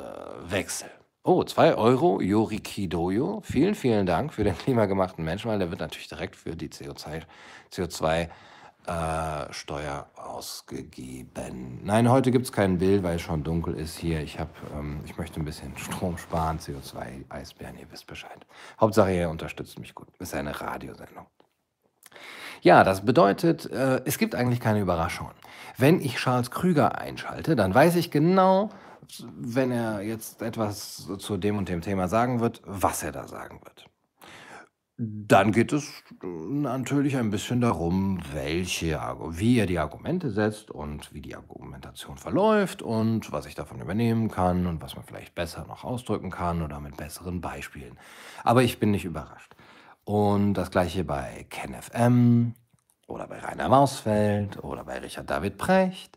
Wechsel. 0.50 0.90
Oh, 1.24 1.44
2 1.44 1.76
Euro, 1.76 2.20
Yori 2.20 2.58
Kidoyo. 2.58 3.42
Vielen, 3.44 3.76
vielen 3.76 4.06
Dank 4.06 4.34
für 4.34 4.42
den 4.42 4.58
klimagemachten 4.58 5.24
Menschen, 5.24 5.52
weil 5.52 5.60
der 5.60 5.70
wird 5.70 5.78
natürlich 5.78 6.08
direkt 6.08 6.34
für 6.34 6.56
die 6.56 6.68
CO2, 6.68 7.22
CO2 7.72 8.28
äh, 8.88 9.52
Steuer 9.52 10.08
ausgegeben. 10.16 11.78
Nein, 11.84 12.10
heute 12.10 12.32
gibt 12.32 12.46
es 12.46 12.52
kein 12.52 12.78
Bild, 12.78 13.04
weil 13.04 13.16
es 13.16 13.22
schon 13.22 13.44
dunkel 13.44 13.74
ist 13.74 13.96
hier. 13.96 14.20
Ich, 14.20 14.40
hab, 14.40 14.48
ähm, 14.74 15.02
ich 15.04 15.16
möchte 15.16 15.40
ein 15.40 15.44
bisschen 15.44 15.72
Strom 15.78 16.18
sparen, 16.18 16.58
CO2, 16.58 17.26
Eisbären, 17.28 17.78
ihr 17.78 17.86
wisst 17.92 18.08
Bescheid. 18.08 18.44
Hauptsache, 18.80 19.14
ihr 19.14 19.30
unterstützt 19.30 19.78
mich 19.78 19.94
gut. 19.94 20.08
Ist 20.18 20.34
eine 20.34 20.60
Radiosendung. 20.60 21.26
Ja, 22.62 22.82
das 22.82 23.04
bedeutet, 23.04 23.70
äh, 23.70 24.00
es 24.04 24.18
gibt 24.18 24.34
eigentlich 24.34 24.58
keine 24.58 24.80
Überraschungen. 24.80 25.34
Wenn 25.78 26.00
ich 26.00 26.16
Charles 26.16 26.50
Krüger 26.50 26.98
einschalte, 26.98 27.54
dann 27.54 27.72
weiß 27.72 27.94
ich 27.94 28.10
genau, 28.10 28.70
wenn 29.36 29.70
er 29.70 30.02
jetzt 30.02 30.42
etwas 30.42 31.08
zu 31.18 31.36
dem 31.36 31.58
und 31.58 31.68
dem 31.68 31.80
Thema 31.80 32.08
sagen 32.08 32.40
wird, 32.40 32.62
was 32.64 33.02
er 33.02 33.12
da 33.12 33.26
sagen 33.26 33.60
wird. 33.64 33.88
Dann 34.98 35.52
geht 35.52 35.72
es 35.72 35.90
natürlich 36.22 37.16
ein 37.16 37.30
bisschen 37.30 37.60
darum, 37.60 38.20
welche, 38.32 39.00
wie 39.30 39.58
er 39.58 39.66
die 39.66 39.78
Argumente 39.78 40.30
setzt 40.30 40.70
und 40.70 41.12
wie 41.12 41.22
die 41.22 41.34
Argumentation 41.34 42.18
verläuft 42.18 42.82
und 42.82 43.32
was 43.32 43.46
ich 43.46 43.54
davon 43.54 43.80
übernehmen 43.80 44.30
kann 44.30 44.66
und 44.66 44.82
was 44.82 44.94
man 44.94 45.04
vielleicht 45.04 45.34
besser 45.34 45.64
noch 45.66 45.82
ausdrücken 45.82 46.30
kann 46.30 46.62
oder 46.62 46.78
mit 46.78 46.98
besseren 46.98 47.40
Beispielen. 47.40 47.98
Aber 48.44 48.62
ich 48.62 48.78
bin 48.78 48.90
nicht 48.92 49.04
überrascht. 49.04 49.56
Und 50.04 50.54
das 50.54 50.70
gleiche 50.70 51.04
bei 51.04 51.46
KenFM 51.48 52.54
oder 53.06 53.26
bei 53.26 53.38
Rainer 53.40 53.68
Mausfeld 53.68 54.62
oder 54.62 54.84
bei 54.84 54.98
Richard 54.98 55.28
David 55.30 55.58
Precht 55.58 56.16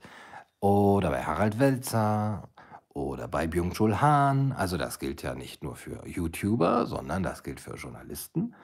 oder 0.60 1.10
bei 1.10 1.24
Harald 1.24 1.60
Welzer 1.60 2.50
oder 2.96 3.28
bei 3.28 3.46
Byung-Chul 3.46 4.02
Han. 4.02 4.54
Also 4.54 4.78
das 4.78 4.98
gilt 4.98 5.22
ja 5.22 5.36
nicht 5.36 5.64
nur 5.64 5.75
für 5.75 6.08
YouTuber, 6.08 6.88
sondern 6.88 7.22
das 7.22 7.44
gilt 7.44 7.60
für 7.60 7.75
Journalisten 7.75 8.56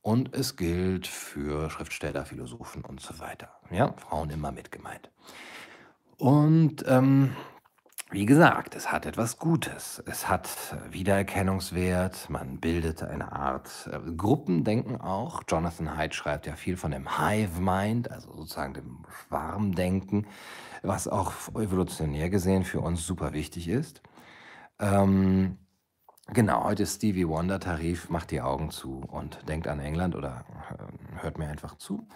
und 0.00 0.34
es 0.34 0.56
gilt 0.56 1.06
für 1.06 1.68
Schriftsteller, 1.68 2.24
Philosophen 2.24 2.84
und 2.84 3.00
so 3.00 3.18
weiter. 3.18 3.48
Ja, 3.70 3.92
Frauen 3.98 4.30
immer 4.30 4.52
mit 4.52 4.70
gemeint. 4.70 5.10
Und 6.16 6.84
ähm, 6.86 7.34
wie 8.12 8.26
gesagt, 8.26 8.74
es 8.74 8.92
hat 8.92 9.06
etwas 9.06 9.38
Gutes. 9.38 10.02
Es 10.04 10.28
hat 10.28 10.76
Wiedererkennungswert. 10.90 12.28
Man 12.28 12.60
bildet 12.60 13.02
eine 13.02 13.32
Art 13.32 13.88
äh, 13.90 14.12
Gruppendenken 14.12 15.00
auch. 15.00 15.42
Jonathan 15.48 15.96
Haidt 15.96 16.14
schreibt 16.14 16.46
ja 16.46 16.54
viel 16.54 16.76
von 16.76 16.90
dem 16.90 17.18
Hive 17.18 17.58
Mind, 17.58 18.10
also 18.10 18.30
sozusagen 18.34 18.74
dem 18.74 19.06
Schwarmdenken, 19.08 20.26
was 20.82 21.08
auch 21.08 21.32
evolutionär 21.54 22.28
gesehen 22.28 22.64
für 22.64 22.80
uns 22.80 23.06
super 23.06 23.32
wichtig 23.32 23.66
ist. 23.68 24.02
Ähm, 24.78 25.56
genau, 26.34 26.64
heute 26.64 26.82
ist 26.82 26.96
Stevie 26.96 27.26
Wonder 27.26 27.60
Tarif, 27.60 28.10
macht 28.10 28.30
die 28.30 28.42
Augen 28.42 28.70
zu 28.70 29.00
und 29.08 29.48
denkt 29.48 29.66
an 29.66 29.80
England 29.80 30.14
oder 30.14 30.44
äh, 30.70 31.22
hört 31.22 31.38
mir 31.38 31.48
einfach 31.48 31.76
zu. 31.76 32.06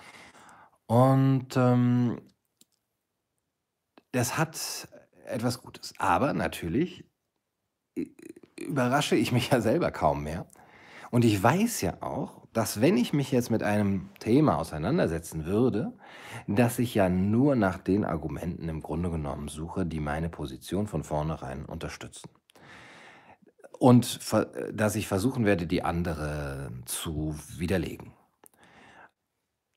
Und 0.86 1.56
ähm, 1.56 2.20
das 4.12 4.36
hat 4.36 4.88
etwas 5.26 5.61
Gutes. 5.61 5.95
Aber 5.99 6.33
natürlich 6.33 7.04
äh, 7.97 8.06
überrasche 8.61 9.16
ich 9.16 9.33
mich 9.33 9.50
ja 9.50 9.61
selber 9.61 9.90
kaum 9.90 10.23
mehr. 10.23 10.47
Und 11.11 11.25
ich 11.25 11.40
weiß 11.40 11.83
ja 11.83 12.02
auch, 12.02 12.47
dass 12.52 12.80
wenn 12.80 12.97
ich 12.97 13.12
mich 13.12 13.30
jetzt 13.30 13.50
mit 13.50 13.62
einem 13.62 14.09
Thema 14.18 14.59
auseinandersetzen 14.59 15.45
würde, 15.45 15.92
dass 16.47 16.78
ich 16.78 16.95
ja 16.95 17.09
nur 17.09 17.54
nach 17.54 17.78
den 17.78 18.04
Argumenten 18.04 18.68
im 18.68 18.83
Grunde 18.83 19.11
genommen 19.11 19.49
suche, 19.49 19.87
die 19.87 20.00
meine 20.00 20.30
Position 20.30 20.87
von 20.87 21.04
vornherein 21.04 21.64
unterstützen. 21.64 22.30
Und 23.78 24.21
dass 24.73 24.97
ich 24.97 25.06
versuchen 25.06 25.45
werde, 25.45 25.66
die 25.66 25.83
andere 25.83 26.71
zu 26.87 27.37
widerlegen. 27.56 28.14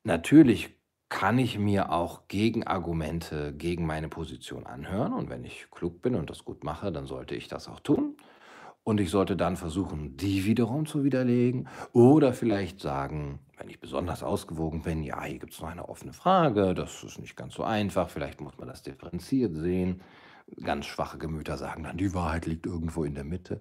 Natürlich 0.06 0.79
kann 1.10 1.40
ich 1.40 1.58
mir 1.58 1.92
auch 1.92 2.28
Gegenargumente 2.28 3.54
gegen 3.54 3.86
meine 3.86 4.10
Position 4.10 4.66
anhören. 4.68 5.14
Und 5.14 5.30
wenn 5.30 5.44
ich 5.44 5.68
klug 5.72 6.02
bin 6.02 6.16
und 6.16 6.30
das 6.30 6.46
gut 6.46 6.64
mache, 6.64 6.92
dann 6.92 7.08
sollte 7.08 7.36
ich 7.36 7.48
das 7.48 7.68
auch 7.68 7.80
tun. 7.80 8.16
Und 8.84 9.00
ich 9.00 9.10
sollte 9.10 9.36
dann 9.36 9.58
versuchen, 9.58 10.18
die 10.18 10.46
wiederum 10.46 10.86
zu 10.86 11.04
widerlegen. 11.04 11.68
Oder 11.94 12.34
vielleicht 12.34 12.80
sagen, 12.80 13.40
wenn 13.58 13.70
ich 13.70 13.80
besonders 13.80 14.24
ausgewogen 14.24 14.84
bin, 14.84 15.04
ja, 15.04 15.24
hier 15.24 15.40
gibt 15.40 15.54
es 15.54 15.62
noch 15.62 15.70
eine 15.70 15.90
offene 15.90 16.14
Frage, 16.14 16.74
das 16.74 17.04
ist 17.04 17.20
nicht 17.20 17.36
ganz 17.36 17.56
so 17.56 17.64
einfach, 17.64 18.10
vielleicht 18.10 18.40
muss 18.40 18.58
man 18.58 18.68
das 18.68 18.84
differenziert 18.84 19.56
sehen. 19.56 20.02
Ganz 20.64 20.86
schwache 20.86 21.18
Gemüter 21.18 21.58
sagen 21.58 21.84
dann, 21.84 21.98
die 21.98 22.14
Wahrheit 22.14 22.46
liegt 22.46 22.66
irgendwo 22.66 23.04
in 23.04 23.16
der 23.16 23.26
Mitte. 23.26 23.60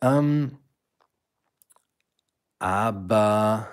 Ähm, 0.00 0.58
aber 2.58 3.68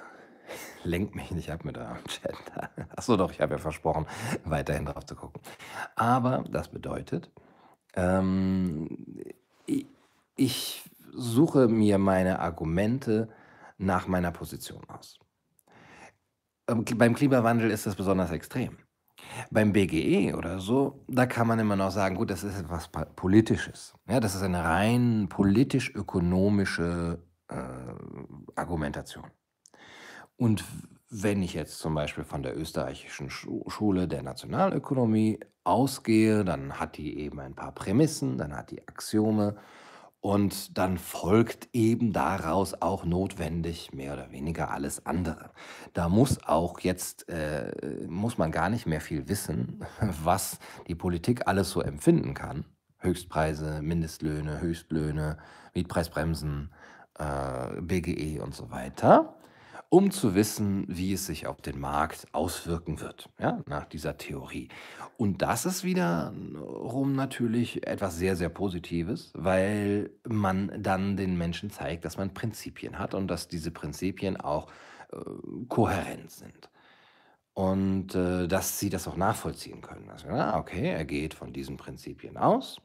lenkt 0.83 1.15
mich 1.15 1.31
nicht 1.31 1.51
ab 1.51 1.65
mit 1.65 1.77
eurem 1.77 2.03
Chat. 2.05 2.35
Achso, 2.95 3.17
doch, 3.17 3.31
ich 3.31 3.41
habe 3.41 3.55
ja 3.55 3.59
versprochen, 3.59 4.05
weiterhin 4.45 4.85
drauf 4.85 5.05
zu 5.05 5.15
gucken. 5.15 5.41
Aber 5.95 6.43
das 6.49 6.69
bedeutet, 6.69 7.31
ähm, 7.95 8.89
ich 10.35 10.83
suche 11.13 11.67
mir 11.67 11.97
meine 11.97 12.39
Argumente 12.39 13.29
nach 13.77 14.07
meiner 14.07 14.31
Position 14.31 14.83
aus. 14.89 15.19
Ähm, 16.69 16.85
beim 16.95 17.15
Klimawandel 17.15 17.71
ist 17.71 17.85
das 17.85 17.95
besonders 17.95 18.31
extrem. 18.31 18.77
Beim 19.51 19.73
BGE 19.73 20.33
oder 20.33 20.59
so, 20.59 21.03
da 21.07 21.25
kann 21.25 21.47
man 21.47 21.59
immer 21.59 21.75
noch 21.75 21.91
sagen, 21.91 22.15
gut, 22.15 22.29
das 22.29 22.43
ist 22.43 22.57
etwas 22.59 22.89
Politisches. 23.15 23.93
Ja, 24.07 24.19
das 24.19 24.33
ist 24.35 24.43
eine 24.43 24.63
rein 24.63 25.27
politisch-ökonomische 25.29 27.21
äh, 27.49 27.55
Argumentation. 28.55 29.25
Und 30.39 30.63
wenn 31.09 31.43
ich 31.43 31.53
jetzt 31.53 31.79
zum 31.79 31.93
Beispiel 31.93 32.23
von 32.23 32.43
der 32.43 32.57
österreichischen 32.57 33.29
Schule 33.29 34.07
der 34.07 34.23
Nationalökonomie 34.23 35.41
ausgehe, 35.65 36.45
dann 36.45 36.79
hat 36.79 36.95
die 36.95 37.19
eben 37.19 37.41
ein 37.41 37.55
paar 37.55 37.73
Prämissen, 37.73 38.37
dann 38.37 38.55
hat 38.55 38.71
die 38.71 38.87
Axiome 38.87 39.57
und 40.21 40.77
dann 40.77 40.97
folgt 40.97 41.67
eben 41.73 42.13
daraus 42.13 42.81
auch 42.81 43.03
notwendig 43.03 43.91
mehr 43.91 44.13
oder 44.13 44.31
weniger 44.31 44.71
alles 44.71 45.05
andere. 45.05 45.51
Da 45.91 46.07
muss 46.07 46.41
auch 46.45 46.79
jetzt, 46.79 47.27
äh, 47.27 47.73
muss 48.07 48.37
man 48.37 48.53
gar 48.53 48.69
nicht 48.69 48.85
mehr 48.85 49.01
viel 49.01 49.27
wissen, 49.27 49.85
was 50.23 50.57
die 50.87 50.95
Politik 50.95 51.47
alles 51.47 51.69
so 51.69 51.81
empfinden 51.81 52.33
kann. 52.33 52.63
Höchstpreise, 52.99 53.81
Mindestlöhne, 53.81 54.61
Höchstlöhne, 54.61 55.37
Mietpreisbremsen, 55.73 56.71
äh, 57.17 57.81
BGE 57.81 58.39
und 58.41 58.55
so 58.55 58.71
weiter 58.71 59.35
um 59.89 60.11
zu 60.11 60.35
wissen, 60.35 60.85
wie 60.87 61.13
es 61.13 61.25
sich 61.25 61.47
auf 61.47 61.61
den 61.61 61.79
Markt 61.79 62.27
auswirken 62.31 63.01
wird, 63.01 63.29
ja, 63.39 63.61
nach 63.65 63.85
dieser 63.85 64.17
Theorie. 64.17 64.69
Und 65.17 65.41
das 65.41 65.65
ist 65.65 65.83
wiederum 65.83 67.15
natürlich 67.15 67.85
etwas 67.87 68.15
sehr, 68.15 68.35
sehr 68.35 68.49
Positives, 68.49 69.31
weil 69.33 70.11
man 70.27 70.71
dann 70.77 71.17
den 71.17 71.37
Menschen 71.37 71.71
zeigt, 71.71 72.05
dass 72.05 72.17
man 72.17 72.33
Prinzipien 72.33 72.99
hat 72.99 73.15
und 73.15 73.27
dass 73.27 73.47
diese 73.47 73.71
Prinzipien 73.71 74.37
auch 74.37 74.67
äh, 75.11 75.17
kohärent 75.67 76.31
sind. 76.31 76.69
Und 77.53 78.15
äh, 78.15 78.47
dass 78.47 78.79
sie 78.79 78.89
das 78.89 79.07
auch 79.07 79.17
nachvollziehen 79.17 79.81
können. 79.81 80.09
Also, 80.09 80.27
ja, 80.27 80.57
okay, 80.57 80.91
er 80.91 81.03
geht 81.03 81.33
von 81.33 81.51
diesen 81.51 81.77
Prinzipien 81.77 82.37
aus 82.37 82.79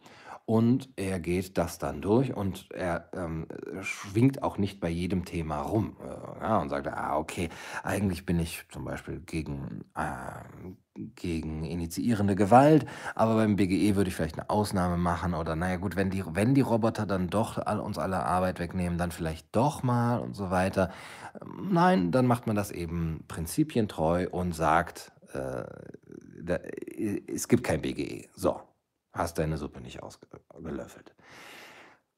und 0.47 0.91
er 0.97 1.21
geht 1.21 1.57
das 1.57 1.79
dann 1.79 2.03
durch 2.03 2.35
und 2.35 2.71
er 2.71 3.09
ähm, 3.15 3.47
schwingt 3.81 4.43
auch 4.43 4.59
nicht 4.59 4.79
bei 4.79 4.91
jedem 4.91 5.25
Thema 5.25 5.63
rum 5.63 5.97
äh, 6.03 6.43
ja, 6.43 6.59
und 6.59 6.69
sagt, 6.69 6.87
ah, 6.89 7.17
okay, 7.17 7.49
eigentlich 7.83 8.27
bin 8.27 8.39
ich 8.39 8.65
zum 8.71 8.85
Beispiel 8.85 9.21
gegen, 9.21 9.87
äh, 9.97 11.01
gegen 11.17 11.65
initiierende 11.65 12.37
Gewalt, 12.37 12.85
aber 13.15 13.37
beim 13.37 13.57
BGE 13.57 13.97
würde 13.97 14.09
ich 14.09 14.17
vielleicht 14.17 14.39
eine 14.39 14.51
Ausnahme 14.51 14.99
machen 14.99 15.33
oder 15.33 15.57
naja 15.57 15.77
gut, 15.77 15.97
wenn 15.97 16.11
die, 16.11 16.23
wenn 16.27 16.55
die 16.55 16.61
Roboter 16.61 17.07
dann 17.07 17.31
doch 17.31 17.57
all, 17.59 17.81
uns 17.81 17.97
alle 17.97 18.25
Arbeit 18.25 18.59
wegnehmen, 18.59 18.99
dann 18.99 19.13
vielleicht 19.13 19.57
doch 19.57 19.83
mal 19.83 20.19
und 20.19 20.37
so 20.37 20.51
weiter. 20.51 20.91
Nein, 21.59 22.13
dann 22.13 22.27
macht 22.27 22.47
man 22.47 22.55
das 22.55 22.71
eben 22.71 23.25
prinzipientreu 23.29 24.29
und 24.31 24.55
sagt, 24.55 25.11
äh, 25.33 25.65
da, 26.43 26.59
es 27.27 27.49
gibt 27.49 27.65
kein 27.65 27.81
BGE. 27.81 28.29
So, 28.35 28.61
hast 29.14 29.38
deine 29.38 29.56
Suppe 29.56 29.80
nicht 29.80 30.02
ausgelöffelt. 30.02 31.14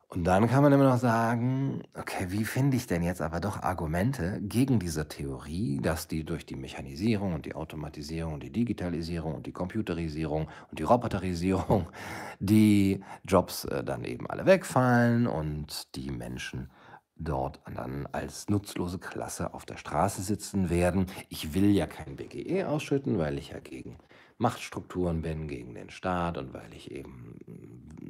Und 0.09 0.23
dann 0.23 0.49
kann 0.49 0.63
man 0.63 0.73
immer 0.73 0.89
noch 0.89 0.99
sagen, 0.99 1.83
okay, 1.95 2.27
wie 2.29 2.45
finde 2.45 2.77
ich 2.77 2.87
denn 2.87 3.03
jetzt 3.03 3.21
aber 3.21 3.41
doch 3.41 3.63
Argumente 3.63 4.41
gegen 4.41 4.79
diese 4.79 5.09
Theorie, 5.09 5.81
dass 5.83 6.07
die 6.07 6.25
durch 6.25 6.47
die 6.47 6.55
Mechanisierung 6.55 7.35
und 7.35 7.45
die 7.45 7.57
Automatisierung 7.57 8.35
und 8.35 8.43
die 8.45 8.53
Digitalisierung 8.53 9.35
und 9.35 9.47
die 9.47 9.53
Computerisierung 9.53 10.49
und 10.71 10.79
die 10.79 10.85
Roboterisierung 10.85 11.89
die 12.39 13.03
Jobs 13.25 13.65
äh, 13.65 13.83
dann 13.83 14.05
eben 14.05 14.31
alle 14.31 14.47
wegfallen 14.47 15.27
und 15.27 15.97
die 15.97 16.13
Menschen 16.13 16.71
dort 17.17 17.61
dann 17.75 18.07
als 18.13 18.49
nutzlose 18.49 18.99
Klasse 18.99 19.55
auf 19.55 19.65
der 19.65 19.77
Straße 19.77 20.23
sitzen 20.23 20.71
werden. 20.71 21.07
Ich 21.31 21.53
will 21.53 21.71
ja 21.71 21.87
kein 21.87 22.15
BGE 22.15 22.69
ausschütten, 22.69 23.19
weil 23.19 23.39
ich 23.39 23.51
ja 23.51 23.59
gegen 23.59 23.99
Machtstrukturen 24.39 25.23
bin 25.23 25.49
gegen 25.49 25.75
den 25.75 25.91
Staat 25.91 26.37
und 26.37 26.53
weil 26.53 26.73
ich 26.75 26.91
eben 26.91 27.39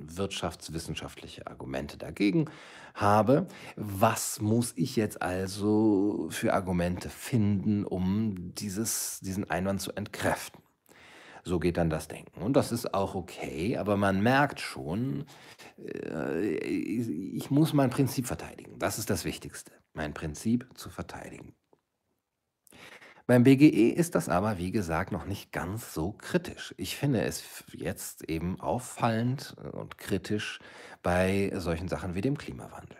wirtschaftswissenschaftliche 0.09 1.47
Argumente 1.47 1.97
dagegen 1.97 2.51
habe. 2.95 3.47
Was 3.77 4.41
muss 4.41 4.73
ich 4.77 4.97
jetzt 4.97 5.23
also 5.23 6.29
für 6.31 6.55
Argumente 6.55 7.11
finden, 7.11 7.85
um 7.85 8.55
dieses, 8.55 9.21
diesen 9.21 9.51
Einwand 9.51 9.81
zu 9.81 9.93
entkräften? 9.93 10.63
So 11.45 11.61
geht 11.61 11.77
dann 11.77 11.91
das 11.91 12.09
Denken. 12.09 12.43
Und 12.43 12.55
das 12.55 12.73
ist 12.73 12.93
auch 12.93 13.15
okay, 13.15 13.77
aber 13.77 13.97
man 13.97 14.21
merkt 14.21 14.59
schon, 14.59 15.27
äh, 15.79 16.57
ich 16.57 17.53
muss 17.53 17.73
mein 17.73 17.91
Prinzip 17.91 18.27
verteidigen. 18.27 18.81
Das 18.81 18.99
ist 18.99 19.11
das 19.11 19.25
Wichtigste, 19.25 19.71
mein 19.95 20.13
Prinzip 20.13 20.67
zu 20.75 20.91
verteidigen. 20.91 21.55
Beim 23.27 23.43
BGE 23.43 23.89
ist 23.91 24.15
das 24.15 24.29
aber, 24.29 24.59
wie 24.59 24.71
gesagt, 24.71 25.11
noch 25.11 25.27
nicht 25.27 25.51
ganz 25.51 25.93
so 25.93 26.13
kritisch. 26.13 26.73
Ich 26.79 26.97
finde 26.97 27.23
es 27.23 27.65
jetzt 27.73 28.23
eben 28.29 28.61
auffallend 28.61 29.57
und 29.73 29.99
kritisch 29.99 30.61
bei 31.03 31.51
solchen 31.57 31.89
Sachen 31.89 32.15
wie 32.15 32.21
dem 32.21 32.39
Klimawandel. 32.39 32.99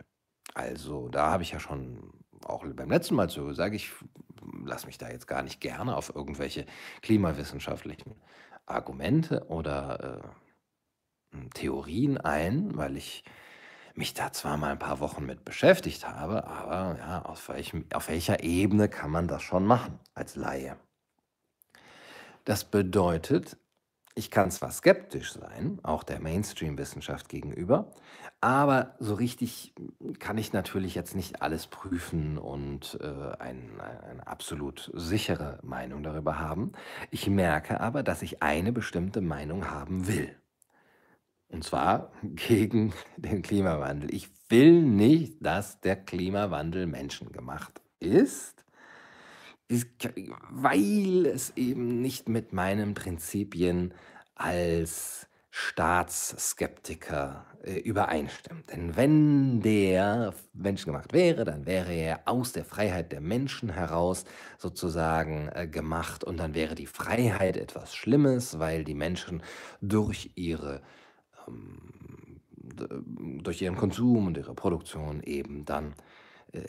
Also 0.55 1.09
da 1.09 1.31
habe 1.31 1.45
ich 1.45 1.53
ja 1.53 1.61
schon 1.61 2.13
auch 2.45 2.67
beim 2.67 2.91
letzten 2.91 3.15
Mal 3.15 3.31
so 3.31 3.47
gesagt, 3.47 3.75
ich 3.75 3.93
lasse 4.65 4.87
mich 4.87 4.99
da 4.99 5.09
jetzt 5.09 5.29
gar 5.29 5.43
nicht 5.43 5.61
gerne 5.61 5.97
auf 5.97 6.13
irgendwelche 6.15 6.67
klimawissenschaftlichen 7.03 8.17
Argumente 8.67 9.47
oder 9.49 10.33
äh, 11.33 11.49
Theorien 11.55 12.19
ein, 12.19 12.77
weil 12.77 12.97
ich 12.97 13.23
mich 13.97 14.15
da 14.15 14.33
zwar 14.33 14.57
mal 14.57 14.73
ein 14.73 14.79
paar 14.79 15.01
Wochen 15.01 15.25
mit 15.25 15.45
beschäftigt 15.45 16.09
habe, 16.09 16.47
aber 16.47 16.97
ja, 16.99 17.23
auf, 17.23 17.49
welchem, 17.49 17.87
auf 17.93 18.09
welcher 18.09 18.43
Ebene 18.43 18.89
kann 18.89 19.11
man 19.11 19.29
das 19.29 19.43
schon 19.43 19.67
machen 19.67 19.99
als 20.15 20.37
Laie? 20.37 20.77
Das 22.45 22.65
bedeutet, 22.65 23.57
ich 24.15 24.31
kann 24.31 24.51
zwar 24.51 24.71
skeptisch 24.71 25.33
sein, 25.33 25.79
auch 25.83 26.03
der 26.03 26.21
Mainstream-Wissenschaft 26.21 27.29
gegenüber, 27.29 27.93
aber 28.41 28.95
so 28.99 29.15
richtig 29.15 29.75
kann 30.21 30.39
ich 30.39 30.53
natürlich 30.53 30.95
jetzt 30.95 31.15
nicht 31.15 31.43
alles 31.43 31.67
prüfen 31.67 32.39
und 32.39 32.99
äh, 33.01 33.37
ein, 33.39 33.81
eine 33.81 34.27
absolut 34.27 34.91
sichere 34.95 35.59
Meinung 35.63 36.03
darüber 36.03 36.39
haben. 36.39 36.73
Ich 37.11 37.29
merke 37.29 37.81
aber, 37.81 38.03
dass 38.03 38.23
ich 38.23 38.43
eine 38.43 38.73
bestimmte 38.73 39.21
Meinung 39.21 39.71
haben 39.71 40.07
will. 40.07 40.35
Und 41.57 41.63
zwar 41.63 42.13
gegen 42.23 42.93
den 43.17 43.41
Klimawandel. 43.41 44.15
Ich 44.15 44.29
will 44.51 44.83
nicht, 44.83 45.39
dass 45.41 45.81
der 45.81 45.97
Klimawandel 45.97 46.87
menschengemacht 46.87 47.81
ist, 47.99 48.63
weil 50.51 51.25
es 51.25 51.57
eben 51.57 52.03
nicht 52.03 52.29
mit 52.29 52.53
meinen 52.53 52.93
Prinzipien 52.93 53.95
als 54.35 55.29
Staatsskeptiker 55.51 57.47
äh, 57.63 57.79
übereinstimmt. 57.79 58.71
Denn 58.71 58.95
wenn 58.95 59.63
der 59.63 60.35
menschengemacht 60.53 61.15
wäre, 61.15 61.47
dann 61.47 61.65
wäre 61.65 61.95
er 61.95 62.21
aus 62.27 62.53
der 62.53 62.67
Freiheit 62.67 63.13
der 63.13 63.23
Menschen 63.23 63.71
heraus 63.71 64.27
sozusagen 64.59 65.49
äh, 65.55 65.67
gemacht 65.67 66.23
und 66.23 66.37
dann 66.37 66.55
wäre 66.55 66.75
die 66.75 66.85
Freiheit 66.85 67.57
etwas 67.57 67.95
Schlimmes, 67.95 68.59
weil 68.59 68.85
die 68.85 68.95
Menschen 68.95 69.43
durch 69.81 70.33
ihre 70.35 70.83
durch 73.43 73.63
ihren 73.63 73.77
Konsum 73.77 74.27
und 74.27 74.37
ihre 74.37 74.55
Produktion 74.55 75.23
eben 75.23 75.65
dann, 75.65 75.95
äh, 76.53 76.63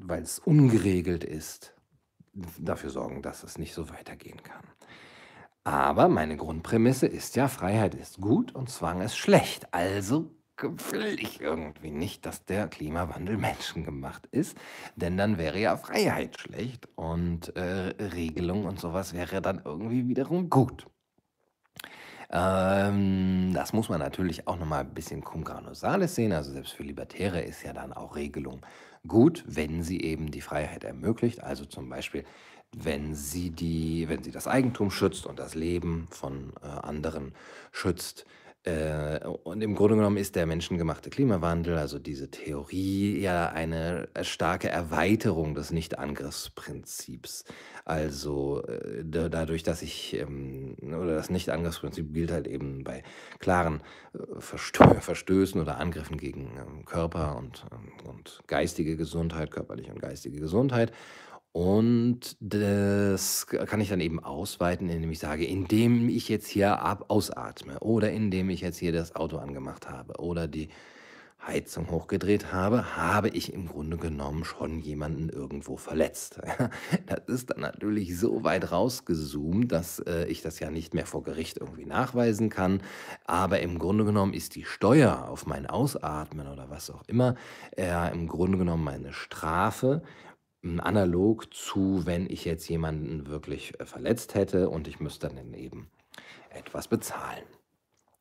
weil 0.00 0.22
es 0.22 0.38
ungeregelt 0.38 1.24
ist, 1.24 1.74
dafür 2.58 2.90
sorgen, 2.90 3.22
dass 3.22 3.42
es 3.42 3.58
nicht 3.58 3.74
so 3.74 3.88
weitergehen 3.90 4.42
kann. 4.42 4.64
Aber 5.64 6.08
meine 6.08 6.36
Grundprämisse 6.36 7.06
ist 7.06 7.36
ja, 7.36 7.48
Freiheit 7.48 7.94
ist 7.94 8.20
gut 8.20 8.54
und 8.54 8.70
Zwang 8.70 9.00
ist 9.02 9.16
schlecht. 9.16 9.72
Also 9.74 10.30
will 10.90 11.20
ich 11.20 11.40
irgendwie 11.40 11.90
nicht, 11.90 12.26
dass 12.26 12.44
der 12.44 12.68
Klimawandel 12.68 13.36
menschengemacht 13.36 14.26
ist, 14.26 14.56
denn 14.96 15.16
dann 15.16 15.38
wäre 15.38 15.58
ja 15.58 15.76
Freiheit 15.76 16.40
schlecht 16.40 16.88
und 16.96 17.54
äh, 17.56 17.94
Regelung 18.02 18.64
und 18.64 18.80
sowas 18.80 19.12
wäre 19.12 19.40
dann 19.40 19.62
irgendwie 19.64 20.08
wiederum 20.08 20.50
gut. 20.50 20.86
Ähm, 22.30 23.52
das 23.54 23.72
muss 23.72 23.88
man 23.88 24.00
natürlich 24.00 24.46
auch 24.46 24.58
noch 24.58 24.66
mal 24.66 24.80
ein 24.80 24.94
bisschen 24.94 25.22
cum 25.22 25.44
grano 25.44 25.74
salis 25.74 26.14
sehen. 26.14 26.32
Also 26.32 26.52
selbst 26.52 26.72
für 26.72 26.82
Libertäre 26.82 27.40
ist 27.40 27.62
ja 27.62 27.72
dann 27.72 27.92
auch 27.92 28.16
Regelung 28.16 28.60
gut, 29.06 29.44
wenn 29.46 29.82
sie 29.82 30.00
eben 30.02 30.30
die 30.30 30.40
Freiheit 30.40 30.84
ermöglicht. 30.84 31.42
Also 31.42 31.64
zum 31.64 31.88
Beispiel, 31.88 32.24
wenn 32.76 33.14
sie, 33.14 33.50
die, 33.50 34.08
wenn 34.08 34.22
sie 34.22 34.30
das 34.30 34.46
Eigentum 34.46 34.90
schützt 34.90 35.26
und 35.26 35.38
das 35.38 35.54
Leben 35.54 36.08
von 36.10 36.52
äh, 36.62 36.66
anderen 36.66 37.34
schützt. 37.72 38.26
Äh, 38.64 39.20
und 39.44 39.62
im 39.62 39.74
Grunde 39.74 39.96
genommen 39.96 40.16
ist 40.16 40.34
der 40.34 40.46
menschengemachte 40.46 41.10
Klimawandel, 41.10 41.78
also 41.78 41.98
diese 41.98 42.30
Theorie, 42.30 43.20
ja 43.20 43.48
eine 43.48 44.08
starke 44.22 44.68
Erweiterung 44.68 45.54
des 45.54 45.70
Nichtangriffsprinzips. 45.70 47.44
Also 47.84 48.62
äh, 48.64 49.04
dadurch, 49.04 49.62
dass 49.62 49.82
ich, 49.82 50.14
ähm, 50.14 50.76
oder 50.82 51.14
das 51.14 51.30
Nichtangriffsprinzip 51.30 52.12
gilt 52.12 52.32
halt 52.32 52.48
eben 52.48 52.84
bei 52.84 53.04
klaren 53.38 53.80
äh, 54.12 54.40
Verstößen 55.00 55.60
oder 55.60 55.78
Angriffen 55.78 56.18
gegen 56.18 56.50
ähm, 56.58 56.84
Körper 56.84 57.36
und, 57.36 57.64
ähm, 57.72 58.08
und 58.08 58.40
geistige 58.48 58.96
Gesundheit, 58.96 59.50
körperliche 59.50 59.92
und 59.92 60.00
geistige 60.00 60.40
Gesundheit. 60.40 60.92
Und 61.52 62.36
das 62.40 63.46
kann 63.46 63.80
ich 63.80 63.88
dann 63.88 64.00
eben 64.00 64.22
ausweiten, 64.22 64.88
indem 64.88 65.10
ich 65.10 65.18
sage, 65.18 65.44
indem 65.44 66.08
ich 66.08 66.28
jetzt 66.28 66.46
hier 66.46 66.80
ab 66.80 67.06
ausatme 67.08 67.80
oder 67.80 68.10
indem 68.12 68.50
ich 68.50 68.60
jetzt 68.60 68.78
hier 68.78 68.92
das 68.92 69.16
Auto 69.16 69.38
angemacht 69.38 69.88
habe 69.88 70.20
oder 70.20 70.46
die 70.46 70.68
Heizung 71.46 71.90
hochgedreht 71.90 72.52
habe, 72.52 72.96
habe 72.96 73.28
ich 73.28 73.52
im 73.52 73.68
Grunde 73.68 73.96
genommen 73.96 74.44
schon 74.44 74.80
jemanden 74.80 75.28
irgendwo 75.28 75.76
verletzt. 75.76 76.40
Das 77.06 77.20
ist 77.26 77.50
dann 77.50 77.60
natürlich 77.60 78.18
so 78.18 78.44
weit 78.44 78.70
rausgezoomt, 78.70 79.72
dass 79.72 80.00
äh, 80.00 80.26
ich 80.26 80.42
das 80.42 80.58
ja 80.58 80.70
nicht 80.70 80.94
mehr 80.94 81.06
vor 81.06 81.22
Gericht 81.22 81.56
irgendwie 81.58 81.86
nachweisen 81.86 82.50
kann. 82.50 82.82
Aber 83.24 83.60
im 83.60 83.78
Grunde 83.78 84.04
genommen 84.04 84.34
ist 84.34 84.56
die 84.56 84.64
Steuer 84.64 85.28
auf 85.28 85.46
mein 85.46 85.66
Ausatmen 85.66 86.48
oder 86.48 86.68
was 86.68 86.90
auch 86.90 87.02
immer 87.06 87.34
äh, 87.76 88.12
im 88.12 88.28
Grunde 88.28 88.58
genommen 88.58 88.84
meine 88.84 89.12
Strafe, 89.12 90.02
analog 90.62 91.52
zu, 91.54 92.04
wenn 92.04 92.28
ich 92.28 92.44
jetzt 92.44 92.68
jemanden 92.68 93.26
wirklich 93.26 93.78
äh, 93.80 93.86
verletzt 93.86 94.34
hätte 94.34 94.68
und 94.70 94.88
ich 94.88 95.00
müsste 95.00 95.28
dann 95.28 95.54
eben 95.54 95.90
etwas 96.50 96.88
bezahlen. 96.88 97.44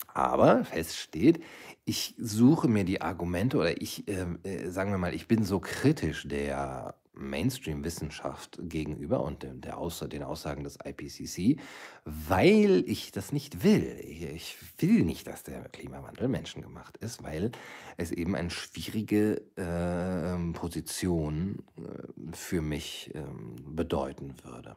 Aber 0.07 0.65
fest 0.65 0.97
steht, 0.97 1.43
ich 1.85 2.15
suche 2.17 2.67
mir 2.67 2.83
die 2.83 3.01
Argumente 3.01 3.57
oder 3.57 3.81
ich, 3.81 4.07
äh, 4.07 4.25
äh, 4.43 4.69
sagen 4.69 4.91
wir 4.91 4.97
mal, 4.97 5.13
ich 5.13 5.27
bin 5.27 5.43
so 5.43 5.59
kritisch 5.59 6.27
der 6.27 6.95
Mainstream-Wissenschaft 7.17 8.59
gegenüber 8.61 9.23
und 9.23 9.43
der, 9.43 9.53
der 9.53 9.77
Aussa 9.77 10.07
den 10.07 10.23
Aussagen 10.23 10.63
des 10.63 10.77
IPCC, 10.83 11.59
weil 12.05 12.83
ich 12.87 13.11
das 13.11 13.31
nicht 13.31 13.63
will. 13.63 13.99
Ich 14.03 14.57
will 14.77 15.03
nicht, 15.03 15.27
dass 15.27 15.43
der 15.43 15.67
Klimawandel 15.69 16.27
menschengemacht 16.27 16.97
ist, 16.97 17.23
weil 17.23 17.51
es 17.97 18.11
eben 18.11 18.35
eine 18.35 18.49
schwierige 18.49 19.41
äh, 19.55 20.53
Position 20.53 21.63
äh, 21.77 22.35
für 22.35 22.61
mich 22.61 23.11
äh, 23.13 23.21
bedeuten 23.65 24.35
würde. 24.43 24.75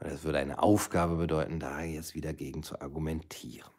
Und 0.00 0.06
es 0.06 0.24
würde 0.24 0.38
eine 0.38 0.62
Aufgabe 0.62 1.16
bedeuten, 1.16 1.60
da 1.60 1.82
jetzt 1.82 2.14
wieder 2.14 2.32
gegen 2.32 2.62
zu 2.62 2.80
argumentieren. 2.80 3.70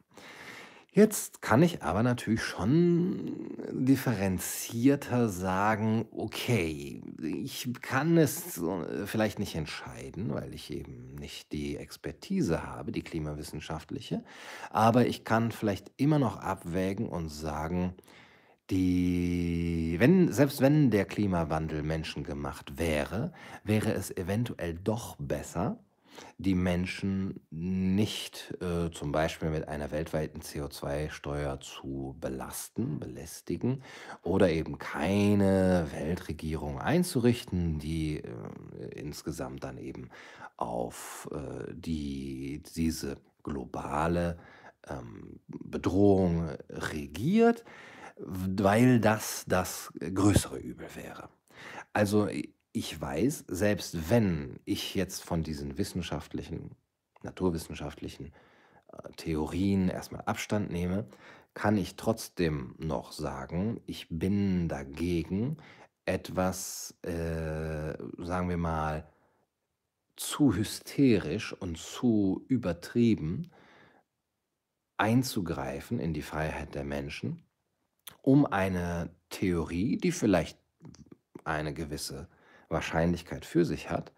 Jetzt 0.96 1.42
kann 1.42 1.62
ich 1.62 1.84
aber 1.84 2.04
natürlich 2.04 2.42
schon 2.42 3.50
differenzierter 3.70 5.28
sagen, 5.28 6.06
okay, 6.16 7.02
ich 7.22 7.68
kann 7.82 8.18
es 8.18 8.58
äh, 8.58 9.06
vielleicht 9.06 9.38
nicht 9.38 9.56
entscheiden, 9.56 10.34
weil 10.34 10.54
ich 10.54 10.72
eben 10.72 11.16
nicht 11.16 11.52
die 11.52 11.76
Expertise 11.76 12.64
habe, 12.64 12.94
die 12.94 13.02
klimawissenschaftliche, 13.02 14.24
aber 14.70 15.06
ich 15.06 15.26
kann 15.26 15.52
vielleicht 15.52 15.92
immer 15.98 16.18
noch 16.18 16.38
abwägen 16.38 17.10
und 17.10 17.28
sagen, 17.28 17.94
die, 18.70 19.98
wenn, 20.00 20.32
selbst 20.32 20.62
wenn 20.62 20.92
der 20.92 21.04
Klimawandel 21.04 21.84
menschengemacht 21.84 22.80
wäre, 22.80 23.34
wäre 23.66 23.92
es 23.92 24.16
eventuell 24.16 24.76
doch 24.76 25.18
besser, 25.20 25.78
die 26.38 26.56
Menschen 26.56 27.46
nicht 27.50 28.54
äh, 28.62 28.92
zum 28.92 29.12
Beispiel 29.12 29.50
mit 29.50 29.68
einer 29.68 29.92
weltweiten 29.92 30.42
CO2-Steuer 30.42 31.60
zu 31.60 32.16
belasten, 32.20 33.00
belästigen 33.00 33.84
oder 34.22 34.50
eben 34.50 34.78
keine 34.78 35.88
Weltregierung 35.92 36.80
einzurichten, 36.80 37.80
die 37.80 38.18
äh, 38.18 38.32
insgesamt 38.96 39.64
dann 39.64 39.78
eben 39.78 40.10
auf 40.58 41.30
äh, 41.32 41.74
die, 41.74 42.64
diese 42.76 43.18
globale 43.44 44.38
ähm, 44.88 45.40
Bedrohung 45.48 46.50
regiert, 46.70 47.64
weil 48.18 49.00
das 49.00 49.46
das 49.48 49.92
größere 50.00 50.58
Übel 50.58 50.88
wäre. 50.96 51.30
Also 51.94 52.28
ich 52.76 53.00
weiß, 53.00 53.46
selbst 53.48 54.10
wenn 54.10 54.60
ich 54.66 54.96
jetzt 54.96 55.24
von 55.24 55.44
diesen 55.44 55.78
wissenschaftlichen 55.78 56.76
naturwissenschaftlichen 57.24 58.32
äh, 58.92 59.12
Theorien 59.18 59.90
erstmal 59.90 60.22
Abstand 60.22 60.72
nehme, 60.72 61.08
kann 61.54 61.78
ich 61.78 61.96
trotzdem 61.96 62.76
noch 62.78 63.12
sagen, 63.12 63.82
ich 63.86 64.08
bin 64.10 64.68
dagegen, 64.68 65.58
etwas, 66.06 66.96
äh, 67.02 67.96
sagen 68.18 68.50
wir 68.50 68.58
mal, 68.58 69.08
zu 70.16 70.54
hysterisch 70.54 71.54
und 71.54 71.78
zu 71.78 72.46
übertrieben 72.48 73.52
einzugreifen 74.98 76.00
in 76.00 76.14
die 76.14 76.22
Freiheit 76.22 76.76
der 76.76 76.84
Menschen, 76.84 77.44
um 78.22 78.46
eine 78.46 79.10
Theorie, 79.30 79.98
die 79.98 80.12
vielleicht 80.12 80.58
eine 81.44 81.74
gewisse 81.74 82.30
Wahrscheinlichkeit 82.76 83.46
für 83.46 83.66
sich 83.66 83.90
hat, 83.90 84.12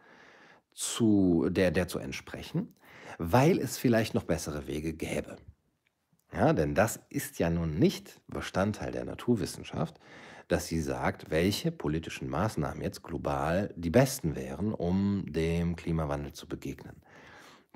zu 0.74 1.48
der 1.50 1.72
der 1.72 1.88
zu 1.88 2.00
entsprechen, 2.00 2.76
weil 3.18 3.60
es 3.60 3.78
vielleicht 3.78 4.14
noch 4.14 4.24
bessere 4.24 4.68
Wege 4.68 4.94
gäbe. 4.94 5.38
Ja, 6.34 6.52
denn 6.54 6.76
das 6.76 7.00
ist 7.10 7.40
ja 7.40 7.50
nun 7.50 7.80
nicht 7.80 8.20
Bestandteil 8.28 8.92
der 8.92 9.06
Naturwissenschaft, 9.06 10.00
dass 10.48 10.68
sie 10.68 10.82
sagt, 10.82 11.30
welche 11.30 11.72
politischen 11.72 12.30
Maßnahmen 12.30 12.82
jetzt 12.82 13.04
global 13.04 13.74
die 13.76 13.90
besten 13.90 14.36
wären, 14.36 14.74
um 14.74 15.26
dem 15.28 15.76
Klimawandel 15.76 16.34
zu 16.34 16.48
begegnen. 16.48 17.02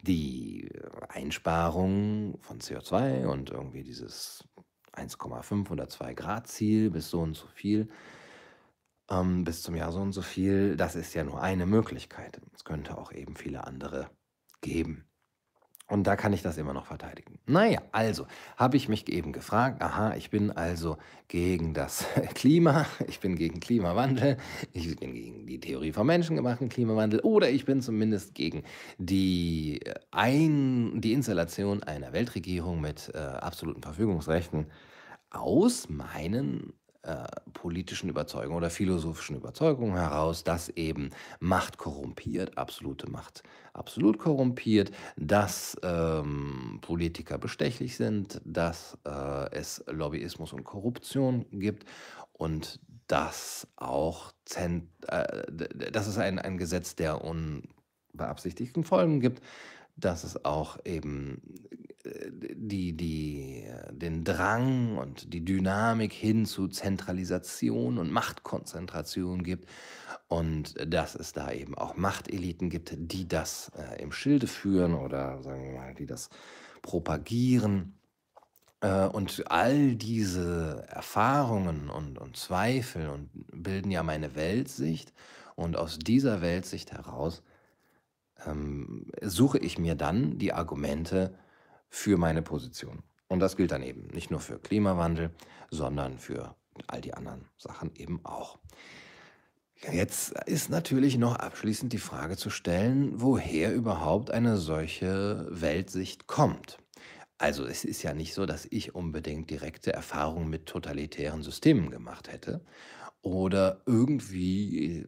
Die 0.03 0.69
Einsparung 1.09 2.39
von 2.41 2.59
CO2 2.59 3.25
und 3.25 3.51
irgendwie 3.51 3.83
dieses 3.83 4.47
1,5 4.93 5.69
oder 5.69 5.89
2 5.89 6.13
Grad 6.13 6.47
Ziel 6.47 6.89
bis 6.89 7.09
so 7.09 7.21
und 7.21 7.35
so 7.35 7.47
viel, 7.47 7.89
ähm, 9.11 9.43
bis 9.43 9.61
zum 9.61 9.75
Jahr 9.75 9.91
so 9.91 9.99
und 9.99 10.13
so 10.13 10.21
viel, 10.21 10.75
das 10.77 10.95
ist 10.95 11.13
ja 11.13 11.23
nur 11.23 11.41
eine 11.41 11.65
Möglichkeit. 11.65 12.41
Es 12.55 12.63
könnte 12.63 12.97
auch 12.97 13.11
eben 13.11 13.35
viele 13.35 13.67
andere 13.67 14.09
geben. 14.61 15.05
Und 15.91 16.05
da 16.07 16.15
kann 16.15 16.31
ich 16.31 16.41
das 16.41 16.57
immer 16.57 16.71
noch 16.71 16.85
verteidigen. 16.85 17.37
Naja, 17.45 17.81
also 17.91 18.25
habe 18.55 18.77
ich 18.77 18.87
mich 18.87 19.09
eben 19.09 19.33
gefragt, 19.33 19.81
aha, 19.81 20.15
ich 20.15 20.29
bin 20.29 20.49
also 20.49 20.97
gegen 21.27 21.73
das 21.73 22.05
Klima, 22.33 22.85
ich 23.09 23.19
bin 23.19 23.35
gegen 23.35 23.59
Klimawandel, 23.59 24.37
ich 24.71 24.95
bin 24.95 25.13
gegen 25.13 25.45
die 25.45 25.59
Theorie 25.59 25.91
vom 25.91 26.07
menschengemachten 26.07 26.69
Klimawandel 26.69 27.19
oder 27.19 27.49
ich 27.49 27.65
bin 27.65 27.81
zumindest 27.81 28.35
gegen 28.35 28.63
die, 28.99 29.81
Ein 30.11 31.01
die 31.01 31.11
Installation 31.11 31.83
einer 31.83 32.13
Weltregierung 32.13 32.79
mit 32.79 33.11
äh, 33.13 33.17
absoluten 33.17 33.83
Verfügungsrechten 33.83 34.67
aus 35.29 35.89
meinen 35.89 36.71
äh, 37.03 37.25
politischen 37.53 38.09
Überzeugungen 38.09 38.57
oder 38.57 38.69
philosophischen 38.69 39.35
Überzeugungen 39.35 39.95
heraus, 39.95 40.43
dass 40.43 40.69
eben 40.69 41.09
Macht 41.39 41.77
korrumpiert, 41.77 42.57
absolute 42.57 43.09
Macht 43.09 43.43
absolut 43.73 44.17
korrumpiert, 44.17 44.91
dass 45.15 45.77
ähm, 45.83 46.79
Politiker 46.81 47.37
bestechlich 47.37 47.97
sind, 47.97 48.41
dass 48.45 48.97
äh, 49.05 49.51
es 49.51 49.83
Lobbyismus 49.87 50.53
und 50.53 50.63
Korruption 50.63 51.45
gibt 51.51 51.85
und 52.33 52.79
dass 53.07 53.67
auch 53.75 54.31
Zent 54.45 54.87
äh, 55.07 55.43
dass 55.91 56.07
es 56.07 56.17
ein, 56.17 56.39
ein 56.39 56.57
Gesetz 56.57 56.95
der 56.95 57.23
unbeabsichtigten 57.23 58.83
Folgen 58.83 59.19
gibt, 59.19 59.41
dass 60.05 60.23
es 60.23 60.45
auch 60.45 60.77
eben 60.85 61.41
die, 62.03 62.93
die, 62.93 63.65
den 63.91 64.23
Drang 64.23 64.97
und 64.97 65.33
die 65.33 65.43
Dynamik 65.45 66.13
hin 66.13 66.45
zu 66.45 66.67
Zentralisation 66.67 67.97
und 67.97 68.11
Machtkonzentration 68.11 69.43
gibt 69.43 69.69
und 70.27 70.75
dass 70.91 71.15
es 71.15 71.33
da 71.33 71.51
eben 71.51 71.77
auch 71.77 71.95
Machteliten 71.97 72.69
gibt, 72.69 72.93
die 72.97 73.27
das 73.27 73.71
äh, 73.77 74.01
im 74.01 74.11
Schilde 74.11 74.47
führen 74.47 74.93
oder 74.93 75.41
sagen 75.43 75.63
wir 75.63 75.79
mal, 75.79 75.93
die 75.93 76.05
das 76.05 76.29
propagieren. 76.81 77.95
Äh, 78.81 79.07
und 79.07 79.43
all 79.51 79.95
diese 79.95 80.85
Erfahrungen 80.89 81.89
und, 81.89 82.17
und 82.17 82.37
Zweifel 82.37 83.09
und 83.09 83.29
bilden 83.51 83.91
ja 83.91 84.03
meine 84.03 84.35
Weltsicht 84.35 85.13
und 85.55 85.77
aus 85.77 85.99
dieser 85.99 86.41
Weltsicht 86.41 86.91
heraus 86.91 87.43
ähm, 88.45 89.11
suche 89.21 89.57
ich 89.57 89.77
mir 89.77 89.95
dann 89.95 90.37
die 90.37 90.53
Argumente, 90.53 91.37
für 91.91 92.17
meine 92.17 92.41
Position. 92.41 93.03
Und 93.27 93.39
das 93.39 93.57
gilt 93.57 93.71
dann 93.71 93.83
eben 93.83 94.07
nicht 94.07 94.31
nur 94.31 94.39
für 94.39 94.57
Klimawandel, 94.57 95.31
sondern 95.69 96.17
für 96.17 96.55
all 96.87 97.01
die 97.01 97.13
anderen 97.13 97.45
Sachen 97.57 97.93
eben 97.95 98.25
auch. 98.25 98.57
Jetzt 99.91 100.31
ist 100.45 100.69
natürlich 100.69 101.17
noch 101.17 101.35
abschließend 101.35 101.91
die 101.91 101.97
Frage 101.97 102.37
zu 102.37 102.49
stellen, 102.49 103.19
woher 103.19 103.73
überhaupt 103.73 104.31
eine 104.31 104.57
solche 104.57 105.47
Weltsicht 105.49 106.27
kommt. 106.27 106.77
Also 107.37 107.65
es 107.65 107.83
ist 107.83 108.03
ja 108.03 108.13
nicht 108.13 108.33
so, 108.33 108.45
dass 108.45 108.67
ich 108.69 108.95
unbedingt 108.95 109.49
direkte 109.49 109.91
Erfahrungen 109.91 110.49
mit 110.49 110.67
totalitären 110.67 111.41
Systemen 111.41 111.89
gemacht 111.89 112.31
hätte 112.31 112.63
oder 113.21 113.81
irgendwie 113.85 115.07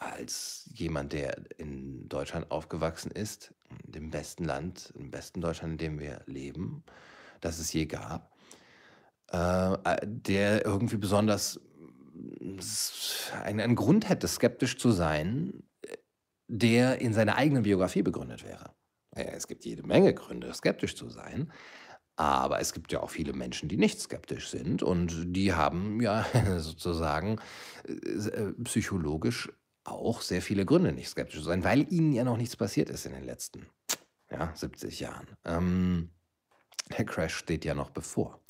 als 0.00 0.70
jemand, 0.72 1.12
der 1.12 1.36
in 1.58 2.08
Deutschland 2.08 2.50
aufgewachsen 2.50 3.10
ist, 3.10 3.54
dem 3.84 4.10
besten 4.10 4.44
Land, 4.44 4.92
im 4.96 5.10
besten 5.10 5.40
Deutschland, 5.40 5.72
in 5.72 5.78
dem 5.78 5.98
wir 5.98 6.22
leben, 6.26 6.84
das 7.40 7.58
es 7.58 7.72
je 7.72 7.86
gab, 7.86 8.36
äh, 9.28 9.76
der 10.04 10.64
irgendwie 10.64 10.96
besonders 10.96 11.60
einen, 13.44 13.60
einen 13.60 13.76
Grund 13.76 14.08
hätte, 14.08 14.28
skeptisch 14.28 14.78
zu 14.78 14.90
sein, 14.90 15.62
der 16.48 17.00
in 17.00 17.12
seiner 17.12 17.36
eigenen 17.36 17.64
Biografie 17.64 18.02
begründet 18.02 18.44
wäre. 18.44 18.74
Es 19.10 19.48
gibt 19.48 19.64
jede 19.64 19.82
Menge 19.82 20.14
Gründe, 20.14 20.52
skeptisch 20.54 20.94
zu 20.94 21.08
sein. 21.08 21.52
Aber 22.16 22.58
es 22.58 22.72
gibt 22.72 22.90
ja 22.90 23.00
auch 23.00 23.10
viele 23.10 23.32
Menschen, 23.32 23.68
die 23.68 23.76
nicht 23.76 24.00
skeptisch 24.00 24.48
sind 24.48 24.82
und 24.82 25.36
die 25.36 25.52
haben 25.54 26.00
ja 26.00 26.26
sozusagen 26.58 27.38
äh, 27.86 28.52
psychologisch 28.64 29.48
auch 29.90 30.20
sehr 30.20 30.42
viele 30.42 30.64
Gründe, 30.64 30.92
nicht 30.92 31.08
skeptisch 31.08 31.40
zu 31.40 31.44
sein, 31.44 31.64
weil 31.64 31.90
ihnen 31.92 32.12
ja 32.12 32.24
noch 32.24 32.36
nichts 32.36 32.56
passiert 32.56 32.90
ist 32.90 33.06
in 33.06 33.12
den 33.12 33.24
letzten 33.24 33.66
ja, 34.30 34.52
70 34.54 35.00
Jahren. 35.00 35.28
Ähm, 35.44 36.10
der 36.96 37.04
Crash 37.04 37.34
steht 37.34 37.64
ja 37.64 37.74
noch 37.74 37.90
bevor. 37.90 38.40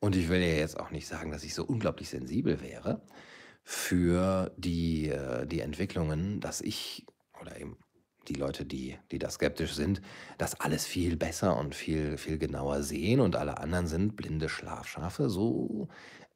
Und 0.00 0.14
ich 0.14 0.28
will 0.28 0.40
ja 0.40 0.54
jetzt 0.54 0.78
auch 0.78 0.90
nicht 0.90 1.06
sagen, 1.06 1.30
dass 1.30 1.44
ich 1.44 1.54
so 1.54 1.64
unglaublich 1.64 2.10
sensibel 2.10 2.60
wäre 2.60 3.02
für 3.62 4.52
die, 4.56 5.08
äh, 5.08 5.46
die 5.46 5.60
Entwicklungen, 5.60 6.40
dass 6.40 6.60
ich 6.60 7.06
oder 7.40 7.58
eben 7.60 7.78
die 8.28 8.34
Leute, 8.34 8.64
die, 8.64 8.98
die 9.10 9.18
da 9.18 9.30
skeptisch 9.30 9.74
sind, 9.74 10.00
das 10.38 10.60
alles 10.60 10.86
viel 10.86 11.16
besser 11.16 11.56
und 11.56 11.74
viel, 11.74 12.18
viel 12.18 12.38
genauer 12.38 12.82
sehen 12.82 13.20
und 13.20 13.36
alle 13.36 13.58
anderen 13.58 13.86
sind 13.86 14.16
blinde 14.16 14.48
Schlafschafe. 14.48 15.28
So 15.28 15.88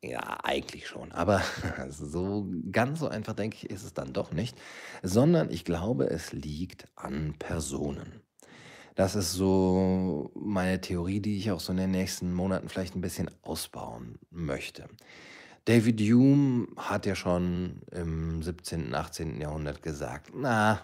ja, 0.02 0.38
eigentlich 0.42 0.86
schon, 0.86 1.12
aber 1.12 1.42
so 1.90 2.48
ganz 2.72 3.00
so 3.00 3.08
einfach, 3.08 3.34
denke 3.34 3.56
ich, 3.56 3.70
ist 3.70 3.84
es 3.84 3.94
dann 3.94 4.12
doch 4.12 4.32
nicht, 4.32 4.58
sondern 5.02 5.50
ich 5.50 5.64
glaube, 5.64 6.08
es 6.08 6.32
liegt 6.32 6.86
an 6.96 7.34
Personen. 7.38 8.20
Das 8.94 9.14
ist 9.14 9.32
so 9.32 10.30
meine 10.34 10.80
Theorie, 10.80 11.20
die 11.20 11.38
ich 11.38 11.50
auch 11.50 11.60
so 11.60 11.72
in 11.72 11.78
den 11.78 11.90
nächsten 11.90 12.34
Monaten 12.34 12.68
vielleicht 12.68 12.94
ein 12.96 13.00
bisschen 13.00 13.30
ausbauen 13.42 14.18
möchte. 14.30 14.88
David 15.64 16.00
Hume 16.00 16.68
hat 16.76 17.06
ja 17.06 17.14
schon 17.14 17.82
im 17.92 18.42
17., 18.42 18.94
18. 18.94 19.40
Jahrhundert 19.40 19.82
gesagt, 19.82 20.32
na, 20.34 20.80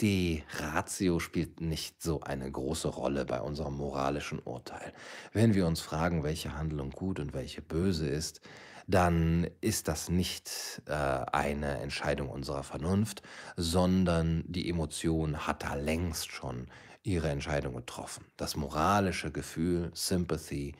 die 0.00 0.44
Ratio 0.58 1.18
spielt 1.18 1.60
nicht 1.60 2.02
so 2.02 2.20
eine 2.20 2.50
große 2.50 2.88
Rolle 2.88 3.24
bei 3.24 3.40
unserem 3.40 3.76
moralischen 3.76 4.40
Urteil. 4.40 4.92
Wenn 5.32 5.54
wir 5.54 5.66
uns 5.66 5.80
fragen, 5.80 6.22
welche 6.22 6.56
Handlung 6.56 6.90
gut 6.90 7.18
und 7.18 7.32
welche 7.32 7.62
böse 7.62 8.08
ist, 8.08 8.40
dann 8.86 9.48
ist 9.60 9.88
das 9.88 10.08
nicht 10.08 10.82
äh, 10.86 10.92
eine 10.92 11.78
Entscheidung 11.78 12.28
unserer 12.28 12.62
Vernunft, 12.62 13.22
sondern 13.56 14.44
die 14.46 14.68
Emotion 14.68 15.46
hat 15.46 15.64
da 15.64 15.74
längst 15.74 16.30
schon 16.30 16.68
ihre 17.02 17.30
Entscheidung 17.30 17.74
getroffen. 17.74 18.24
Das 18.36 18.56
moralische 18.56 19.32
Gefühl, 19.32 19.90
Sympathy, 19.94 20.74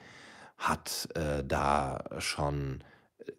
hat 0.58 1.08
äh, 1.14 1.44
da 1.44 2.04
schon 2.18 2.82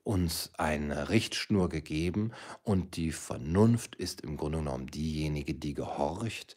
uns 0.04 0.52
eine 0.58 1.10
Richtschnur 1.10 1.70
gegeben 1.70 2.32
und 2.64 2.96
die 2.96 3.12
Vernunft 3.12 3.96
ist 3.96 4.22
im 4.22 4.38
Grunde 4.38 4.60
genommen 4.60 4.88
diejenige, 4.88 5.54
die 5.54 5.74
gehorcht 5.74 6.56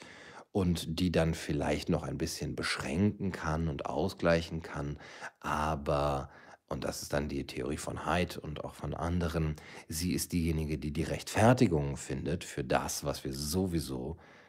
und 0.53 1.01
die 1.01 1.12
dann 1.12 1.35
vielleicht 1.35 1.88
noch 1.88 2.03
ein 2.03 2.19
bisschen 2.19 2.57
beschränken 2.57 3.33
kann 3.33 3.69
und 3.69 3.87
ausgleichen 3.87 4.62
kann, 4.62 4.99
aber 5.40 6.31
und 6.69 6.85
das 6.85 7.03
ist 7.03 7.12
dann 7.12 7.29
die 7.29 7.49
Theorie 7.49 7.79
von 7.79 8.07
Haidt 8.07 8.37
und 8.37 8.64
auch 8.64 8.75
von 8.75 8.95
anderen, 8.95 9.57
sie 9.88 10.12
ist 10.12 10.33
diejenige, 10.33 10.79
die 10.79 10.93
die 10.93 11.03
Rechtfertigung 11.03 11.97
findet 11.97 12.45
für 12.45 12.62
das, 12.62 13.03
was 13.03 13.25
wir 13.25 13.33
sowieso 13.33 14.19
äh, 14.19 14.39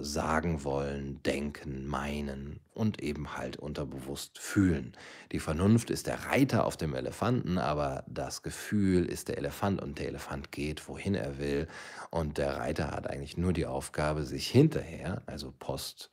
sagen 0.00 0.64
wollen, 0.64 1.22
denken, 1.22 1.86
meinen 1.86 2.60
und 2.74 3.02
eben 3.02 3.36
halt 3.36 3.56
unterbewusst 3.56 4.38
fühlen. 4.38 4.96
Die 5.32 5.38
Vernunft 5.38 5.90
ist 5.90 6.06
der 6.06 6.26
Reiter 6.26 6.64
auf 6.64 6.76
dem 6.76 6.94
Elefanten, 6.94 7.58
aber 7.58 8.04
das 8.08 8.42
Gefühl 8.42 9.06
ist 9.06 9.28
der 9.28 9.38
Elefant 9.38 9.80
und 9.80 9.98
der 9.98 10.08
Elefant 10.08 10.50
geht, 10.50 10.88
wohin 10.88 11.14
er 11.14 11.38
will. 11.38 11.68
Und 12.10 12.38
der 12.38 12.56
Reiter 12.56 12.90
hat 12.90 13.08
eigentlich 13.08 13.36
nur 13.36 13.52
die 13.52 13.66
Aufgabe, 13.66 14.24
sich 14.24 14.48
hinterher, 14.48 15.22
also 15.26 15.52
post, 15.58 16.10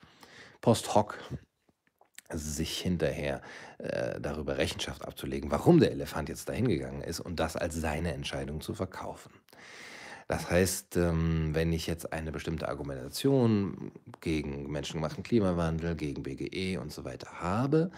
post 0.62 0.94
hoc, 0.94 1.18
sich 2.30 2.78
hinterher 2.78 3.42
äh, 3.78 4.20
darüber 4.20 4.58
Rechenschaft 4.58 5.06
abzulegen, 5.06 5.50
warum 5.50 5.80
der 5.80 5.92
Elefant 5.92 6.30
jetzt 6.30 6.50
dahin 6.50 6.68
gegangen 6.68 7.02
ist 7.02 7.22
und 7.22 7.40
das 7.40 7.56
als 7.56 7.76
seine 7.76 8.14
Entscheidung 8.14 8.62
zu 8.62 8.74
verkaufen. 8.74 9.32
Das 10.30 10.50
heißt, 10.50 10.98
ähm, 10.98 11.56
wenn 11.56 11.72
ich 11.72 11.88
jetzt 11.88 12.12
eine 12.12 12.34
bestimmte 12.34 12.68
Argumentation 12.68 13.94
gegen 14.20 14.70
menschengemachten 14.70 15.24
Klimawandel, 15.24 15.96
gegen 15.96 16.24
BGE 16.24 16.80
und 16.80 16.92
so 16.92 17.06
weiter 17.06 17.40
habe, 17.40 17.92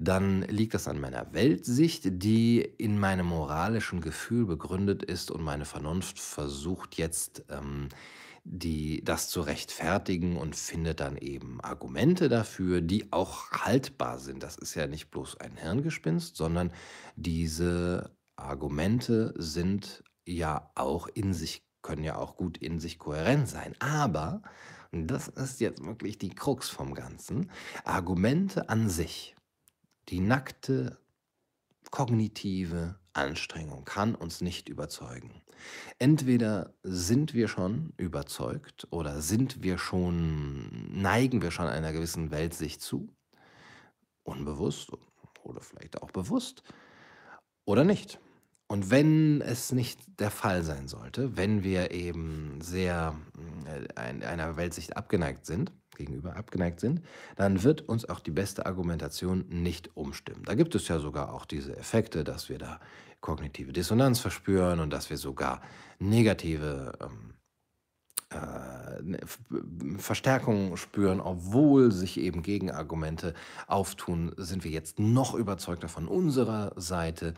dann 0.00 0.42
liegt 0.42 0.74
das 0.74 0.88
an 0.88 1.00
meiner 1.00 1.32
Weltsicht, 1.32 2.02
die 2.04 2.60
in 2.60 2.98
meinem 2.98 3.26
moralischen 3.26 4.00
Gefühl 4.00 4.46
begründet 4.46 5.04
ist 5.04 5.30
und 5.30 5.44
meine 5.44 5.64
Vernunft 5.64 6.18
versucht 6.18 6.96
jetzt 6.96 7.44
ähm, 7.50 7.88
die, 8.42 9.02
das 9.04 9.28
zu 9.28 9.40
rechtfertigen 9.40 10.36
und 10.36 10.56
findet 10.56 10.98
dann 11.00 11.16
eben 11.16 11.60
Argumente 11.60 12.28
dafür, 12.28 12.80
die 12.80 13.12
auch 13.12 13.50
haltbar 13.52 14.18
sind. 14.18 14.42
Das 14.42 14.56
ist 14.56 14.74
ja 14.74 14.88
nicht 14.88 15.10
bloß 15.10 15.36
ein 15.40 15.56
Hirngespinst, 15.56 16.36
sondern 16.36 16.72
diese 17.14 18.10
Argumente 18.36 19.34
sind 19.36 20.02
ja 20.24 20.70
auch 20.74 21.08
in 21.14 21.32
sich 21.32 21.65
können 21.86 22.04
ja 22.04 22.16
auch 22.16 22.36
gut 22.36 22.58
in 22.58 22.80
sich 22.80 22.98
kohärent 22.98 23.48
sein. 23.48 23.74
Aber, 23.78 24.42
und 24.90 25.06
das 25.06 25.28
ist 25.28 25.60
jetzt 25.60 25.84
wirklich 25.84 26.18
die 26.18 26.30
Krux 26.30 26.68
vom 26.68 26.94
Ganzen, 26.94 27.50
Argumente 27.84 28.68
an 28.68 28.90
sich, 28.90 29.36
die 30.08 30.20
nackte 30.20 30.98
kognitive 31.90 32.96
Anstrengung 33.12 33.84
kann 33.84 34.14
uns 34.14 34.40
nicht 34.40 34.68
überzeugen. 34.68 35.42
Entweder 35.98 36.74
sind 36.82 37.32
wir 37.32 37.48
schon 37.48 37.94
überzeugt 37.96 38.86
oder 38.90 39.22
sind 39.22 39.62
wir 39.62 39.78
schon, 39.78 41.00
neigen 41.00 41.40
wir 41.40 41.50
schon 41.50 41.66
einer 41.66 41.92
gewissen 41.92 42.30
Weltsicht 42.30 42.82
zu, 42.82 43.08
unbewusst 44.24 44.92
oder 45.44 45.60
vielleicht 45.60 46.02
auch 46.02 46.10
bewusst, 46.10 46.62
oder 47.64 47.84
nicht. 47.84 48.20
Und 48.68 48.90
wenn 48.90 49.40
es 49.42 49.70
nicht 49.70 50.00
der 50.18 50.30
Fall 50.30 50.64
sein 50.64 50.88
sollte, 50.88 51.36
wenn 51.36 51.62
wir 51.62 51.92
eben 51.92 52.60
sehr 52.60 53.14
äh, 53.94 54.24
einer 54.24 54.56
Weltsicht 54.56 54.96
abgeneigt 54.96 55.46
sind, 55.46 55.72
gegenüber 55.96 56.36
abgeneigt 56.36 56.80
sind, 56.80 57.02
dann 57.36 57.62
wird 57.62 57.82
uns 57.82 58.08
auch 58.08 58.20
die 58.20 58.30
beste 58.32 58.66
Argumentation 58.66 59.44
nicht 59.48 59.96
umstimmen. 59.96 60.42
Da 60.44 60.54
gibt 60.54 60.74
es 60.74 60.88
ja 60.88 60.98
sogar 60.98 61.32
auch 61.32 61.44
diese 61.44 61.76
Effekte, 61.76 62.24
dass 62.24 62.48
wir 62.48 62.58
da 62.58 62.80
kognitive 63.20 63.72
Dissonanz 63.72 64.20
verspüren 64.20 64.80
und 64.80 64.90
dass 64.92 65.10
wir 65.10 65.16
sogar 65.16 65.62
negative 65.98 66.92
ähm, 67.00 67.34
äh, 68.30 69.02
ne, 69.02 69.18
Verstärkung 69.98 70.76
spüren, 70.76 71.20
obwohl 71.20 71.92
sich 71.92 72.18
eben 72.18 72.42
Gegenargumente 72.42 73.34
auftun, 73.66 74.32
sind 74.36 74.64
wir 74.64 74.70
jetzt 74.70 74.98
noch 74.98 75.34
überzeugter 75.34 75.88
von 75.88 76.08
unserer 76.08 76.72
Seite. 76.76 77.34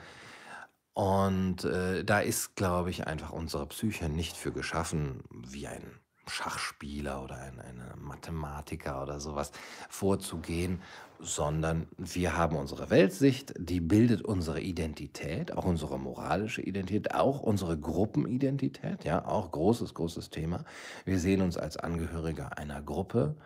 Und 0.99 1.63
äh, 1.63 2.03
da 2.05 2.19
ist, 2.19 2.57
glaube 2.57 2.91
ich, 2.91 3.07
einfach 3.07 3.31
unsere 3.31 3.67
Psyche 3.67 4.09
nicht 4.09 4.37
für 4.37 4.51
geschaffen, 4.51 5.23
wie 5.31 5.69
ein 5.69 5.93
Schachspieler 6.27 7.23
oder 7.23 7.37
ein, 7.37 7.61
ein 7.61 7.81
Mathematiker 8.01 9.01
oder 9.05 9.21
sowas 9.21 9.53
vorzugehen, 9.89 10.83
sondern 11.21 11.87
wir 11.99 12.37
haben 12.37 12.57
unsere 12.57 12.91
Weltsicht, 12.91 13.55
die 13.57 13.79
bildet 13.79 14.23
unsere 14.23 14.61
Identität, 14.61 15.57
auch 15.57 15.67
unsere 15.67 16.01
moralische 16.01 16.63
Identität, 16.63 17.15
auch 17.15 17.43
unsere 17.43 17.79
Gruppenidentität, 17.79 19.05
ja, 19.05 19.25
auch 19.25 19.53
großes, 19.53 19.95
großes 19.95 20.31
Thema. 20.31 20.65
Wir 21.05 21.21
sehen 21.21 21.43
uns 21.43 21.57
als 21.57 21.77
Angehöriger 21.77 22.59
einer 22.59 22.83
Gruppe. 22.83 23.37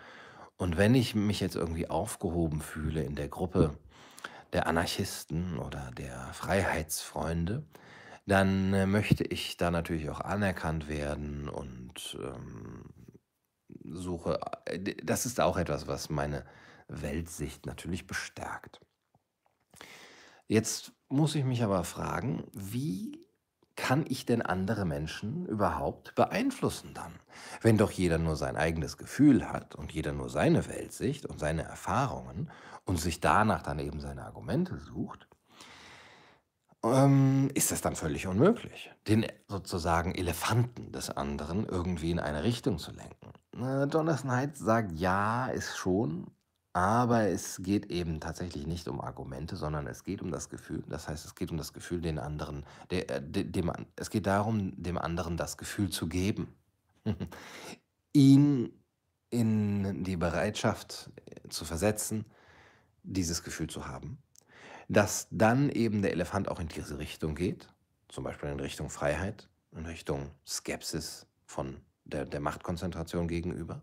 Und 0.56 0.78
wenn 0.78 0.94
ich 0.94 1.14
mich 1.14 1.40
jetzt 1.40 1.56
irgendwie 1.56 1.90
aufgehoben 1.90 2.62
fühle 2.62 3.02
in 3.02 3.14
der 3.14 3.28
Gruppe, 3.28 3.76
der 4.52 4.66
Anarchisten 4.66 5.58
oder 5.58 5.90
der 5.96 6.32
Freiheitsfreunde, 6.32 7.64
dann 8.26 8.72
äh, 8.74 8.86
möchte 8.86 9.24
ich 9.24 9.56
da 9.56 9.70
natürlich 9.70 10.10
auch 10.10 10.20
anerkannt 10.20 10.88
werden 10.88 11.48
und 11.48 12.16
ähm, 12.22 12.84
suche, 13.84 14.38
äh, 14.66 14.78
das 15.02 15.26
ist 15.26 15.40
auch 15.40 15.56
etwas, 15.56 15.86
was 15.86 16.10
meine 16.10 16.44
Weltsicht 16.88 17.66
natürlich 17.66 18.06
bestärkt. 18.06 18.80
Jetzt 20.46 20.92
muss 21.08 21.34
ich 21.34 21.44
mich 21.44 21.62
aber 21.62 21.84
fragen, 21.84 22.44
wie 22.52 23.21
kann 23.76 24.04
ich 24.08 24.26
denn 24.26 24.42
andere 24.42 24.84
Menschen 24.84 25.46
überhaupt 25.46 26.14
beeinflussen 26.14 26.94
dann? 26.94 27.12
Wenn 27.60 27.78
doch 27.78 27.90
jeder 27.90 28.18
nur 28.18 28.36
sein 28.36 28.56
eigenes 28.56 28.96
Gefühl 28.96 29.50
hat 29.50 29.74
und 29.74 29.92
jeder 29.92 30.12
nur 30.12 30.28
seine 30.28 30.68
Weltsicht 30.68 31.26
und 31.26 31.38
seine 31.38 31.62
Erfahrungen 31.62 32.50
und 32.84 33.00
sich 33.00 33.20
danach 33.20 33.62
dann 33.62 33.78
eben 33.78 34.00
seine 34.00 34.24
Argumente 34.24 34.78
sucht, 34.78 35.28
ähm, 36.84 37.50
ist 37.54 37.70
das 37.70 37.80
dann 37.80 37.94
völlig 37.96 38.26
unmöglich, 38.26 38.90
den 39.06 39.26
sozusagen 39.48 40.14
Elefanten 40.14 40.92
des 40.92 41.10
anderen 41.10 41.66
irgendwie 41.66 42.10
in 42.10 42.18
eine 42.18 42.42
Richtung 42.42 42.78
zu 42.78 42.90
lenken. 42.92 43.32
Äh, 43.56 43.84
Jonathan 43.84 44.32
Haidt 44.32 44.56
sagt, 44.56 44.92
ja, 44.92 45.46
ist 45.46 45.76
schon, 45.76 46.26
aber 46.72 47.28
es 47.28 47.62
geht 47.62 47.86
eben 47.90 48.20
tatsächlich 48.20 48.66
nicht 48.66 48.88
um 48.88 49.00
Argumente, 49.00 49.56
sondern 49.56 49.86
es 49.86 50.04
geht 50.04 50.22
um 50.22 50.30
das 50.30 50.48
Gefühl. 50.48 50.82
Das 50.88 51.06
heißt, 51.06 51.24
es 51.24 51.34
geht 51.34 51.50
um 51.50 51.58
das 51.58 51.72
Gefühl, 51.72 52.00
den 52.00 52.18
anderen, 52.18 52.64
der, 52.90 53.10
äh, 53.10 53.20
dem, 53.22 53.70
es 53.96 54.08
geht 54.08 54.26
darum, 54.26 54.72
dem 54.82 54.96
anderen 54.96 55.36
das 55.36 55.58
Gefühl 55.58 55.90
zu 55.90 56.08
geben. 56.08 56.54
Ihn 58.14 58.72
in 59.28 60.04
die 60.04 60.16
Bereitschaft 60.16 61.10
äh, 61.26 61.48
zu 61.48 61.64
versetzen, 61.64 62.24
dieses 63.02 63.42
Gefühl 63.42 63.68
zu 63.68 63.86
haben. 63.86 64.18
Dass 64.88 65.28
dann 65.30 65.68
eben 65.68 66.00
der 66.00 66.12
Elefant 66.12 66.48
auch 66.48 66.60
in 66.60 66.68
diese 66.68 66.98
Richtung 66.98 67.34
geht, 67.34 67.68
zum 68.08 68.24
Beispiel 68.24 68.50
in 68.50 68.60
Richtung 68.60 68.88
Freiheit, 68.88 69.48
in 69.72 69.86
Richtung 69.86 70.30
Skepsis 70.46 71.26
von 71.44 71.80
der, 72.04 72.24
der 72.24 72.40
Machtkonzentration 72.40 73.28
gegenüber 73.28 73.82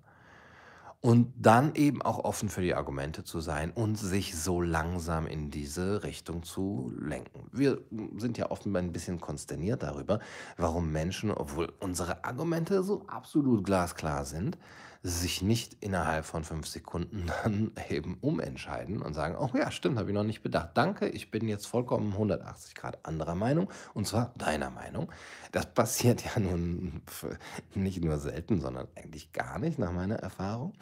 und 1.01 1.33
dann 1.37 1.75
eben 1.75 2.01
auch 2.01 2.19
offen 2.25 2.49
für 2.49 2.61
die 2.61 2.75
Argumente 2.75 3.23
zu 3.23 3.39
sein 3.39 3.71
und 3.71 3.95
sich 3.95 4.37
so 4.37 4.61
langsam 4.61 5.27
in 5.27 5.49
diese 5.49 6.03
Richtung 6.03 6.43
zu 6.43 6.93
lenken. 6.99 7.47
Wir 7.53 7.79
sind 8.17 8.37
ja 8.37 8.51
oft 8.51 8.65
ein 8.65 8.91
bisschen 8.91 9.21
konsterniert 9.21 9.83
darüber, 9.83 10.19
warum 10.57 10.91
Menschen, 10.91 11.31
obwohl 11.31 11.71
unsere 11.79 12.25
Argumente 12.25 12.83
so 12.83 13.03
absolut 13.07 13.63
glasklar 13.63 14.25
sind, 14.25 14.57
sich 15.01 15.41
nicht 15.41 15.77
innerhalb 15.79 16.25
von 16.25 16.43
fünf 16.43 16.67
Sekunden 16.67 17.31
dann 17.43 17.71
eben 17.89 18.17
umentscheiden 18.19 19.01
und 19.01 19.13
sagen, 19.13 19.35
oh 19.37 19.49
ja, 19.57 19.71
stimmt, 19.71 19.97
habe 19.97 20.09
ich 20.09 20.15
noch 20.15 20.23
nicht 20.23 20.41
bedacht. 20.41 20.71
Danke, 20.73 21.07
ich 21.07 21.31
bin 21.31 21.47
jetzt 21.47 21.67
vollkommen 21.67 22.11
180 22.11 22.75
Grad 22.75 23.05
anderer 23.05 23.35
Meinung 23.35 23.69
und 23.93 24.07
zwar 24.07 24.33
deiner 24.37 24.69
Meinung. 24.69 25.11
Das 25.51 25.73
passiert 25.73 26.23
ja 26.35 26.39
nun 26.39 27.01
nicht 27.75 28.03
nur 28.03 28.17
selten, 28.17 28.59
sondern 28.59 28.87
eigentlich 28.95 29.31
gar 29.31 29.59
nicht 29.59 29.79
nach 29.79 29.91
meiner 29.91 30.17
Erfahrung. 30.17 30.73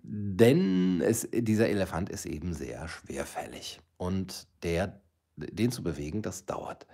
Denn 0.00 1.00
es, 1.00 1.28
dieser 1.32 1.68
Elefant 1.68 2.08
ist 2.08 2.24
eben 2.24 2.54
sehr 2.54 2.86
schwerfällig 2.86 3.80
und 3.96 4.46
der, 4.62 5.00
den 5.36 5.72
zu 5.72 5.82
bewegen, 5.82 6.22
das 6.22 6.46
dauert. 6.46 6.86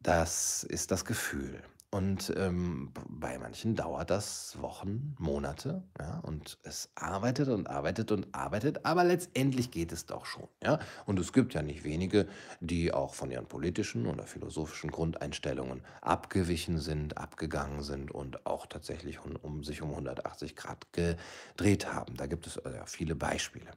Das 0.00 0.64
ist 0.64 0.90
das 0.90 1.04
Gefühl. 1.04 1.62
Und 1.94 2.34
ähm, 2.36 2.90
bei 3.08 3.38
manchen 3.38 3.76
dauert 3.76 4.10
das 4.10 4.60
Wochen, 4.60 5.14
Monate, 5.16 5.84
ja, 6.00 6.18
und 6.24 6.58
es 6.64 6.90
arbeitet 6.96 7.46
und 7.46 7.68
arbeitet 7.68 8.10
und 8.10 8.34
arbeitet, 8.34 8.84
aber 8.84 9.04
letztendlich 9.04 9.70
geht 9.70 9.92
es 9.92 10.04
doch 10.04 10.26
schon, 10.26 10.48
ja. 10.60 10.80
Und 11.06 11.20
es 11.20 11.32
gibt 11.32 11.54
ja 11.54 11.62
nicht 11.62 11.84
wenige, 11.84 12.26
die 12.58 12.92
auch 12.92 13.14
von 13.14 13.30
ihren 13.30 13.46
politischen 13.46 14.06
oder 14.08 14.24
philosophischen 14.24 14.90
Grundeinstellungen 14.90 15.82
abgewichen 16.00 16.80
sind, 16.80 17.16
abgegangen 17.16 17.84
sind 17.84 18.10
und 18.10 18.44
auch 18.44 18.66
tatsächlich 18.66 19.24
um, 19.24 19.36
um 19.36 19.62
sich 19.62 19.80
um 19.80 19.90
180 19.90 20.56
Grad 20.56 20.92
gedreht 20.92 21.92
haben. 21.92 22.16
Da 22.16 22.26
gibt 22.26 22.48
es 22.48 22.56
äh, 22.56 22.82
viele 22.86 23.14
Beispiele. 23.14 23.70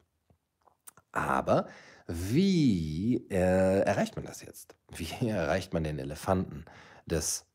Aber 1.11 1.67
wie 2.07 3.27
äh, 3.29 3.81
erreicht 3.81 4.15
man 4.15 4.25
das 4.25 4.41
jetzt? 4.41 4.75
Wie 4.95 5.07
erreicht 5.27 5.71
man 5.71 5.83
den 5.83 5.99
Elefanten 5.99 6.65
des 7.05 7.46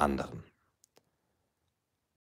anderen. 0.00 0.49